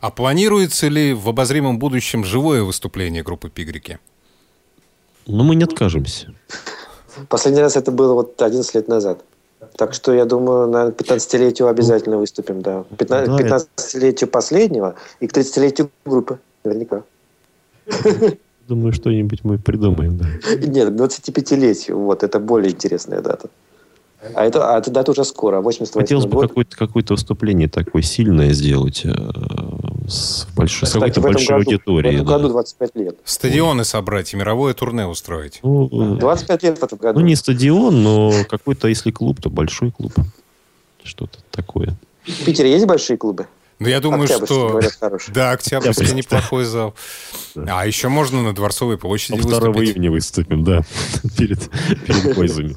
А 0.00 0.10
планируется 0.10 0.88
ли 0.88 1.12
в 1.12 1.28
обозримом 1.28 1.78
будущем 1.78 2.24
живое 2.24 2.62
выступление 2.62 3.22
группы 3.22 3.50
Пигрики? 3.50 3.98
Но 5.26 5.44
мы 5.44 5.56
не 5.56 5.64
откажемся. 5.64 6.32
Последний 7.28 7.60
раз 7.60 7.76
это 7.76 7.90
было 7.90 8.14
вот 8.14 8.40
11 8.40 8.74
лет 8.74 8.88
назад. 8.88 9.24
Так 9.76 9.92
что, 9.92 10.12
я 10.14 10.24
думаю, 10.24 10.68
на 10.68 10.88
15-летию 10.90 11.68
обязательно 11.68 12.16
выступим, 12.18 12.62
да. 12.62 12.84
15, 12.96 13.26
Да, 13.26 13.36
это- 13.44 13.66
15-летию 13.76 14.30
последнего 14.30 14.94
и 15.20 15.26
к 15.26 15.32
30-летию 15.32 15.90
группы, 16.04 16.38
наверняка. 16.64 17.02
Думаю, 18.68 18.92
что-нибудь 18.92 19.44
мы 19.44 19.58
придумаем, 19.58 20.16
да. 20.16 20.26
Нет, 20.56 20.90
к 20.90 20.92
25-летию, 20.92 21.96
вот, 21.98 22.22
это 22.22 22.38
более 22.38 22.70
интересная 22.70 23.20
дата. 23.20 23.48
А 24.34 24.44
это, 24.44 24.74
а 24.74 24.78
эта 24.78 24.90
дата 24.90 25.12
уже 25.12 25.24
скоро, 25.24 25.60
88 25.60 26.00
Хотелось 26.00 26.24
бы 26.26 26.32
год. 26.32 26.48
какое-то, 26.48 26.76
какое-то 26.76 27.14
выступление 27.14 27.68
такое 27.68 28.02
сильное 28.02 28.52
сделать 28.52 29.02
э, 29.04 29.10
с, 30.08 30.46
большой, 30.56 30.88
с 30.88 30.92
какой-то 30.92 31.20
в 31.20 31.24
этом 31.24 31.32
большой 31.34 31.58
году- 31.58 31.64
В 31.64 31.68
аудиторией. 31.68 32.14
этом 32.16 32.26
да. 32.26 32.32
году 32.38 32.48
25 32.48 32.96
лет. 32.96 33.16
Стадионы 33.24 33.84
собрать 33.84 34.34
и 34.34 34.36
мировое 34.36 34.74
турне 34.74 35.06
устроить. 35.06 35.60
Ну, 35.62 36.16
э, 36.16 36.18
25 36.18 36.62
лет 36.64 36.78
в 36.78 36.82
этом 36.82 36.98
году. 36.98 37.20
ну, 37.20 37.24
не 37.26 37.36
стадион, 37.36 38.02
но 38.02 38.32
какой-то, 38.48 38.88
если 38.88 39.12
клуб, 39.12 39.40
то 39.40 39.50
большой 39.50 39.92
клуб. 39.92 40.12
Что-то 41.04 41.38
такое. 41.52 41.96
В 42.26 42.44
Питере 42.44 42.72
есть 42.72 42.86
большие 42.86 43.16
клубы? 43.16 43.46
Но 43.78 43.88
я 43.88 44.00
думаю, 44.00 44.24
Октябрьский, 44.24 44.56
что... 44.56 44.68
говорят, 44.70 44.92
хороший. 44.98 45.32
Да, 45.32 45.52
Октябрьский 45.52 45.90
Октябрьский, 45.90 46.16
неплохой 46.18 46.64
зал. 46.64 46.94
А 47.54 47.86
еще 47.86 48.08
можно 48.08 48.42
на 48.42 48.52
Дворцовой 48.52 48.98
площади 48.98 49.40
2 49.40 49.60
выступить. 49.60 49.94
июня 49.96 50.10
выступим, 50.10 50.64
да, 50.64 50.82
перед, 51.38 51.70
перед 52.04 52.34
пользами. 52.34 52.76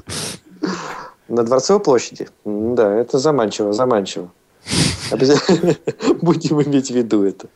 На 1.32 1.44
Дворцовой 1.44 1.82
площади? 1.82 2.28
Да, 2.44 2.94
это 2.94 3.18
заманчиво, 3.18 3.72
заманчиво. 3.72 4.28
Будем 6.22 6.62
иметь 6.62 6.88
в 6.90 6.94
виду 6.94 7.24
это. 7.24 7.48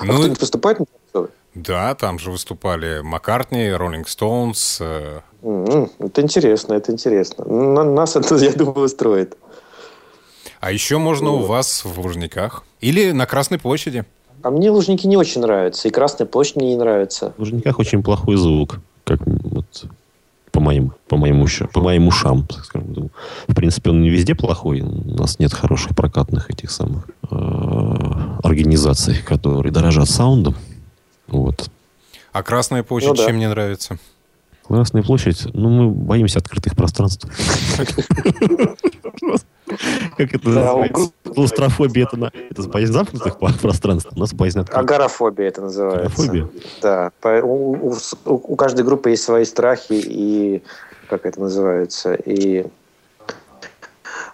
А 0.00 0.04
Ну, 0.04 0.14
кто-нибудь 0.14 0.40
выступает 0.40 0.78
на 0.78 0.86
Дворцовой? 0.86 1.30
да, 1.54 1.94
там 1.96 2.18
же 2.20 2.30
выступали 2.30 3.00
Маккартни, 3.02 3.68
Роллинг 3.72 4.08
Стоунс. 4.08 4.78
э, 4.80 5.20
Это 5.98 6.22
интересно, 6.22 6.74
это 6.74 6.92
интересно. 6.92 7.44
На- 7.44 7.82
Нас 7.84 8.14
это, 8.14 8.36
я 8.36 8.52
думаю, 8.52 8.84
устроит. 8.86 9.36
А 10.60 10.70
еще 10.70 10.98
можно 10.98 11.30
у 11.32 11.38
вас 11.40 11.84
в 11.84 11.98
Лужниках. 12.00 12.62
Или 12.80 13.10
на 13.10 13.26
Красной 13.26 13.58
площади. 13.58 14.04
А 14.42 14.50
мне 14.50 14.70
Лужники 14.70 15.06
не 15.08 15.16
очень 15.16 15.40
нравятся, 15.40 15.88
и 15.88 15.90
Красная 15.90 16.26
площадь 16.28 16.56
мне 16.56 16.68
не 16.70 16.76
нравится. 16.76 17.32
В 17.36 17.40
Лужниках 17.40 17.78
очень 17.80 18.02
плохой 18.04 18.36
звук, 18.36 18.76
как 19.04 19.18
вот 19.26 19.64
по 20.56 20.60
моим, 20.60 20.94
по 21.06 21.18
моим, 21.18 21.42
ушам, 21.42 21.68
по 21.68 21.82
моим 21.82 22.08
ушам, 22.08 22.48
скажем. 22.64 22.92
Ну, 22.96 23.10
В 23.46 23.54
принципе, 23.54 23.90
он 23.90 24.00
не 24.00 24.08
везде 24.08 24.34
плохой. 24.34 24.80
У 24.80 25.14
нас 25.14 25.38
нет 25.38 25.52
хороших 25.52 25.94
прокатных 25.94 26.48
этих 26.48 26.70
самых 26.70 27.10
э, 27.30 27.36
организаций, 28.42 29.16
которые 29.22 29.70
дорожат 29.70 30.08
саундом. 30.08 30.54
Вот. 31.26 31.70
А 32.32 32.42
Красная 32.42 32.82
площадь 32.82 33.10
Ну 33.10 33.16
да. 33.16 33.26
чем 33.26 33.38
не 33.38 33.50
нравится? 33.50 33.98
Красная 34.66 35.02
площадь, 35.02 35.46
ну, 35.52 35.68
мы 35.68 35.90
боимся 35.90 36.38
открытых 36.38 36.74
пространств. 36.74 37.28
Как 40.16 40.34
это 40.34 40.48
называется? 40.48 41.10
Клаустрофобия 41.36 42.04
это 42.06 42.16
на- 42.16 42.32
это 42.50 42.62
боязнь 42.68 42.92
замкнутых 42.92 43.38
пространств. 43.38 44.10
У 44.14 44.18
нас 44.18 44.32
боязнь 44.32 44.58
открытых. 44.60 44.82
Агорафобия 44.82 45.48
это 45.48 45.60
называется. 45.62 46.00
Агорафобия? 46.22 46.48
Да. 46.82 47.12
У, 47.42 47.90
у- 47.90 47.96
у- 48.24 48.56
каждой 48.56 48.84
группы 48.84 49.10
есть 49.10 49.22
свои 49.22 49.44
страхи 49.44 49.92
и 50.02 50.62
как 51.08 51.26
это 51.26 51.38
называется 51.40 52.14
и 52.14 52.66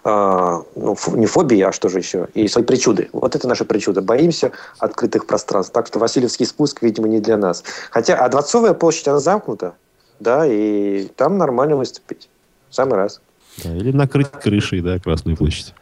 а, 0.05 0.61
ну, 0.75 0.97
не 1.13 1.25
фобии, 1.27 1.61
а 1.61 1.71
что 1.71 1.87
же 1.87 1.99
еще? 1.99 2.27
И 2.33 2.47
свои 2.47 2.63
причуды. 2.65 3.09
Вот 3.13 3.35
это 3.35 3.47
наша 3.47 3.63
причуда. 3.63 4.01
Боимся 4.01 4.51
открытых 4.79 5.25
пространств. 5.27 5.71
Так 5.73 5.87
что 5.87 5.99
Васильевский 5.99 6.45
спуск, 6.45 6.81
видимо, 6.81 7.07
не 7.07 7.19
для 7.19 7.37
нас. 7.37 7.63
Хотя, 7.89 8.15
а 8.17 8.27
Дворцовая 8.29 8.73
площадь, 8.73 9.07
она 9.07 9.19
замкнута. 9.19 9.75
Да, 10.19 10.45
и 10.45 11.05
там 11.15 11.37
нормально 11.37 11.75
выступить. 11.77 12.29
В 12.69 12.75
самый 12.75 12.95
раз. 12.95 13.21
Да, 13.63 13.73
или 13.75 13.91
накрыть 13.91 14.29
крышей, 14.31 14.81
да, 14.81 14.99
Красную 14.99 15.37
площадь. 15.37 15.73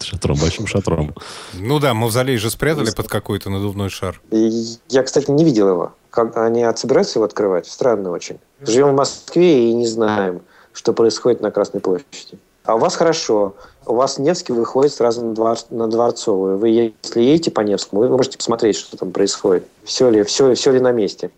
Шатром, 0.00 0.38
большим 0.38 0.66
шатром. 0.66 1.14
Ну 1.54 1.78
да, 1.78 1.94
мавзолей 1.94 2.36
же 2.36 2.50
спрятали 2.50 2.90
под 2.90 3.08
какой-то 3.08 3.50
надувной 3.50 3.88
шар. 3.88 4.20
Я, 4.30 5.02
кстати, 5.02 5.30
не 5.30 5.44
видел 5.44 5.68
его. 5.68 5.92
Как 6.10 6.36
они 6.36 6.64
собираются 6.76 7.18
его 7.18 7.24
открывать? 7.24 7.66
Странно 7.66 8.10
очень. 8.10 8.38
Живем 8.60 8.90
в 8.90 8.94
Москве 8.94 9.70
и 9.70 9.74
не 9.74 9.86
знаем, 9.86 10.42
что 10.72 10.92
происходит 10.92 11.40
на 11.40 11.50
Красной 11.50 11.80
площади. 11.80 12.38
А 12.64 12.76
у 12.76 12.78
вас 12.78 12.96
хорошо. 12.96 13.54
У 13.84 13.94
вас 13.94 14.18
Невский 14.18 14.52
выходит 14.52 14.92
сразу 14.92 15.24
на, 15.24 15.34
двор, 15.34 15.58
на 15.70 15.86
Дворцовую. 15.86 16.56
Вы, 16.56 16.68
если 16.68 17.20
едете 17.20 17.50
по 17.50 17.60
Невскому, 17.60 18.02
вы 18.02 18.08
можете 18.08 18.38
посмотреть, 18.38 18.76
что 18.76 18.96
там 18.96 19.12
происходит. 19.12 19.66
Все 19.84 20.08
ли, 20.08 20.22
все, 20.22 20.54
все 20.54 20.72
ли 20.72 20.80
на 20.80 20.92
месте. 20.92 21.30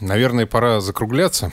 Наверное, 0.00 0.46
пора 0.46 0.80
закругляться. 0.80 1.52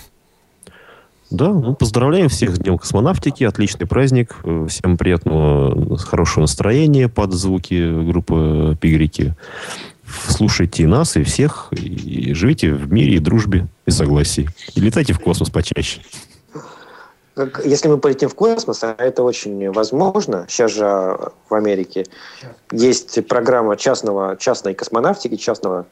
Да, 1.32 1.48
ну, 1.48 1.74
поздравляем 1.74 2.28
всех 2.28 2.56
с 2.56 2.60
Днем 2.60 2.78
космонавтики. 2.78 3.46
Отличный 3.46 3.88
праздник. 3.88 4.36
Э, 4.44 4.68
Всем 4.70 4.98
приятного, 4.98 5.94
э, 5.94 5.98
хорошего 5.98 6.42
настроения 6.42 7.08
под 7.08 7.32
звуки 7.32 8.06
группы 8.06 8.78
Пигрики. 8.80 9.34
Слушайте 10.28 10.86
нас, 10.88 11.16
и 11.16 11.24
всех, 11.24 11.70
и 11.72 12.34
живите 12.34 12.74
в 12.74 12.92
мире 12.92 13.16
и 13.16 13.20
дружбе 13.20 13.68
и 13.86 13.92
согласии. 13.92 14.50
И 14.76 14.82
летайте 14.82 15.14
в 15.14 15.20
космос 15.20 15.50
почаще. 15.50 16.02
Если 17.64 17.88
мы 17.88 17.98
полетим 17.98 18.28
в 18.28 18.36
космос, 18.36 18.84
а 18.84 18.94
это 18.98 19.24
очень 19.24 19.72
возможно, 19.72 20.46
сейчас 20.50 20.74
же 20.74 21.18
в 21.48 21.54
Америке 21.54 22.06
есть 22.74 23.26
программа 23.26 23.78
частного, 23.78 24.36
частной 24.36 24.74
космонавтики, 24.74 25.38
частного 25.38 25.86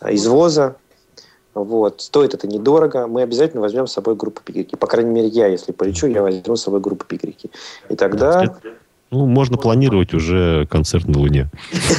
э, 0.00 0.14
извоза. 0.14 0.76
Вот. 1.56 2.02
Стоит 2.02 2.34
это 2.34 2.46
недорого. 2.46 3.06
Мы 3.06 3.22
обязательно 3.22 3.62
возьмем 3.62 3.86
с 3.86 3.92
собой 3.92 4.14
группу 4.14 4.42
пигрики. 4.42 4.76
По 4.76 4.86
крайней 4.86 5.10
мере, 5.10 5.28
я, 5.28 5.46
если 5.46 5.72
полечу, 5.72 6.06
я 6.06 6.22
возьму 6.22 6.54
с 6.54 6.62
собой 6.62 6.80
группу 6.80 7.06
пигрики. 7.06 7.50
И 7.88 7.96
тогда... 7.96 8.56
Ну, 9.10 9.24
можно 9.24 9.56
планировать 9.56 10.12
уже 10.12 10.66
концерт 10.66 11.06
на 11.06 11.18
Луне. 11.18 11.48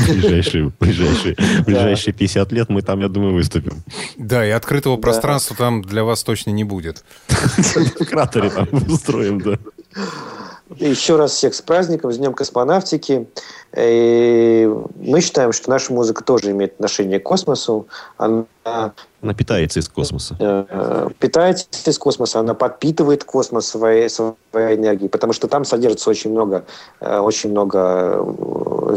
Ближайшие, 0.09 0.71
ближайшие, 0.79 1.35
ближайшие 1.65 2.13
50 2.13 2.51
лет 2.51 2.69
мы 2.69 2.81
там, 2.81 2.99
я 2.99 3.07
думаю, 3.07 3.33
выступим. 3.33 3.81
Да, 4.17 4.45
и 4.45 4.49
открытого 4.49 4.97
пространства 4.97 5.55
там 5.55 5.81
для 5.81 6.03
вас 6.03 6.21
точно 6.23 6.51
не 6.51 6.65
будет. 6.65 7.03
В 7.27 8.05
кратере 8.05 8.49
там 8.49 8.67
устроим, 8.89 9.39
да. 9.39 9.57
Еще 10.75 11.15
раз 11.15 11.31
всех 11.31 11.55
с 11.55 11.61
праздником, 11.61 12.11
с 12.11 12.17
Днем 12.17 12.33
космонавтики. 12.33 13.27
И 13.75 14.69
мы 14.95 15.21
считаем, 15.21 15.53
что 15.53 15.69
наша 15.69 15.93
музыка 15.93 16.23
тоже 16.23 16.51
имеет 16.51 16.73
отношение 16.73 17.19
к 17.19 17.23
космосу. 17.23 17.87
Она 18.17 18.45
Она 19.21 19.33
питается 19.33 19.79
из 19.79 19.87
космоса. 19.87 20.35
э, 20.39 21.09
питается 21.19 21.67
из 21.85 21.97
космоса, 21.97 22.39
она 22.39 22.53
подпитывает 22.53 23.23
космос 23.23 23.67
своей, 23.67 24.09
своей 24.09 24.77
энергией, 24.77 25.09
потому 25.09 25.33
что 25.33 25.47
там 25.47 25.65
содержится 25.65 26.09
очень 26.09 26.31
много, 26.31 26.65
э, 26.99 27.19
очень 27.19 27.51
много 27.51 28.25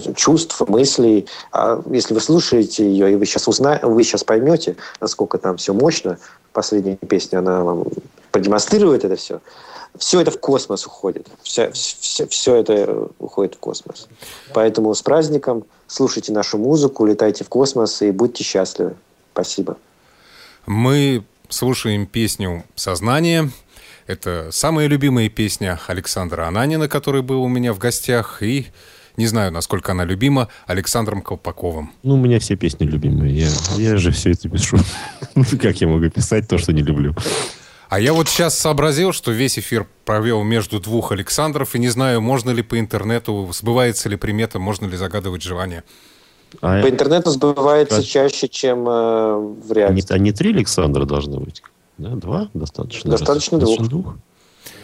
э, 0.02 0.12
чувств, 0.14 0.60
мыслей. 0.68 1.26
А 1.52 1.80
если 1.90 2.14
вы 2.14 2.20
слушаете 2.20 2.84
ее, 2.84 3.12
и 3.12 3.16
вы 3.16 3.26
сейчас, 3.26 3.48
узна... 3.48 3.80
вы 3.82 4.02
сейчас 4.02 4.24
поймете, 4.24 4.76
насколько 5.00 5.38
там 5.38 5.56
все 5.56 5.74
мощно, 5.74 6.18
последняя 6.52 6.96
песня, 6.96 7.38
она 7.38 7.62
вам 7.62 7.84
продемонстрирует 8.30 9.04
это 9.04 9.16
все, 9.16 9.40
все 9.98 10.20
это 10.20 10.30
в 10.30 10.40
космос 10.40 10.86
уходит. 10.86 11.28
Все, 11.42 11.70
все, 11.72 12.26
все 12.26 12.56
это 12.56 13.08
уходит 13.18 13.54
в 13.54 13.58
космос. 13.58 14.08
Поэтому 14.54 14.94
с 14.94 15.02
праздником 15.02 15.64
слушайте 15.86 16.32
нашу 16.32 16.58
музыку, 16.58 17.04
летайте 17.04 17.44
в 17.44 17.48
космос 17.48 18.02
и 18.02 18.10
будьте 18.10 18.44
счастливы. 18.44 18.94
Спасибо. 19.32 19.76
Мы 20.66 21.24
слушаем 21.48 22.06
песню 22.06 22.64
«Сознание». 22.74 23.50
Это 24.06 24.48
самая 24.50 24.86
любимая 24.88 25.28
песня 25.28 25.78
Александра 25.86 26.46
Ананина, 26.46 26.88
который 26.88 27.22
был 27.22 27.42
у 27.42 27.48
меня 27.48 27.72
в 27.72 27.78
гостях, 27.78 28.42
и, 28.42 28.66
не 29.16 29.26
знаю, 29.26 29.52
насколько 29.52 29.92
она 29.92 30.04
любима, 30.04 30.48
Александром 30.66 31.22
Колпаковым. 31.22 31.92
Ну, 32.02 32.14
у 32.14 32.16
меня 32.16 32.40
все 32.40 32.56
песни 32.56 32.86
любимые. 32.86 33.32
Я, 33.32 33.50
я 33.76 33.96
же 33.98 34.10
все 34.10 34.32
это 34.32 34.48
пишу. 34.48 34.78
Ну, 35.36 35.44
Как 35.60 35.80
я 35.80 35.86
могу 35.86 36.10
писать 36.10 36.48
то, 36.48 36.58
что 36.58 36.72
не 36.72 36.82
люблю? 36.82 37.14
А 37.90 37.98
я 37.98 38.12
вот 38.12 38.28
сейчас 38.28 38.56
сообразил, 38.56 39.12
что 39.12 39.32
весь 39.32 39.58
эфир 39.58 39.84
провел 40.04 40.44
между 40.44 40.78
двух 40.78 41.10
Александров, 41.10 41.74
и 41.74 41.80
не 41.80 41.88
знаю, 41.88 42.20
можно 42.20 42.50
ли 42.50 42.62
по 42.62 42.78
интернету, 42.78 43.50
сбывается 43.52 44.08
ли 44.08 44.14
примета, 44.14 44.60
можно 44.60 44.86
ли 44.86 44.96
загадывать 44.96 45.42
желание. 45.42 45.82
А, 46.60 46.80
По 46.82 46.88
интернету 46.88 47.30
сбывается 47.30 47.96
Как? 47.96 48.04
чаще, 48.04 48.48
чем 48.48 48.88
э, 48.88 49.36
в 49.38 49.72
а 49.72 49.88
не, 49.90 50.04
а 50.08 50.18
не 50.18 50.30
три 50.30 50.52
Александра 50.52 51.04
должно 51.04 51.40
быть? 51.40 51.64
Да, 51.98 52.10
два? 52.10 52.48
Достаточно. 52.54 53.10
Достаточно 53.10 53.58
двух. 53.58 53.80
двух. 53.88 54.14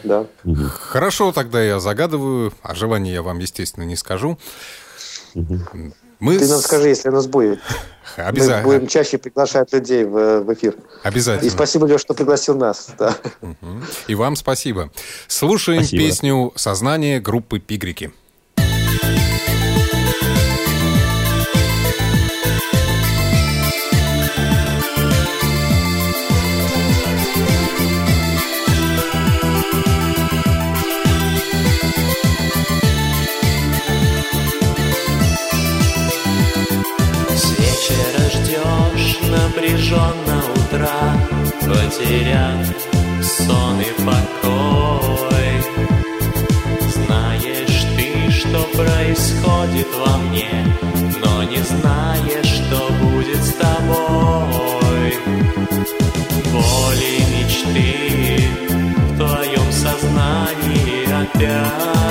Да. 0.03 0.25
Мгм. 0.43 0.69
Хорошо, 0.69 1.31
тогда 1.31 1.63
я 1.63 1.79
загадываю, 1.79 2.51
а 2.61 2.75
желание 2.75 3.13
я 3.13 3.21
вам, 3.21 3.39
естественно, 3.39 3.85
не 3.85 3.95
скажу. 3.95 4.37
Мгм. 5.33 5.93
Мы 6.19 6.37
Ты 6.39 6.47
нам 6.47 6.59
с- 6.59 6.63
скажи, 6.63 6.87
если 6.89 7.09
у 7.09 7.11
нас 7.11 7.27
будет. 7.27 7.59
Мы 8.17 8.23
Обяза- 8.23 8.61
будем 8.63 8.87
чаще 8.87 9.17
приглашать 9.19 9.71
людей 9.73 10.03
в, 10.03 10.41
в 10.41 10.53
эфир. 10.53 10.73
И 10.73 10.77
Обязательно. 11.07 11.51
спасибо, 11.51 11.85
Леш, 11.85 12.01
что 12.01 12.13
пригласил 12.15 12.57
нас. 12.57 12.89
Да. 12.97 13.15
Мгм. 13.41 13.85
И 14.07 14.15
вам 14.15 14.35
спасибо. 14.35 14.91
Слушаем 15.27 15.81
Спасибо. 15.83 16.03
песню 16.03 16.53
«Сознание» 16.55 17.19
группы 17.19 17.59
«Пигрики». 17.59 18.11
потерян 41.97 42.65
сон 43.21 43.81
и 43.81 43.91
покой. 44.05 45.49
Знаешь 46.93 47.85
ты, 47.95 48.31
что 48.31 48.59
происходит 48.75 49.87
во 50.05 50.17
мне, 50.17 50.65
но 51.23 51.43
не 51.43 51.57
знаешь, 51.57 52.45
что 52.45 52.89
будет 53.01 53.43
с 53.43 53.53
тобой. 53.53 55.17
Боли 56.51 57.13
мечты 57.33 58.49
в 59.09 59.17
твоем 59.17 59.71
сознании 59.71 61.05
опять. 61.11 62.06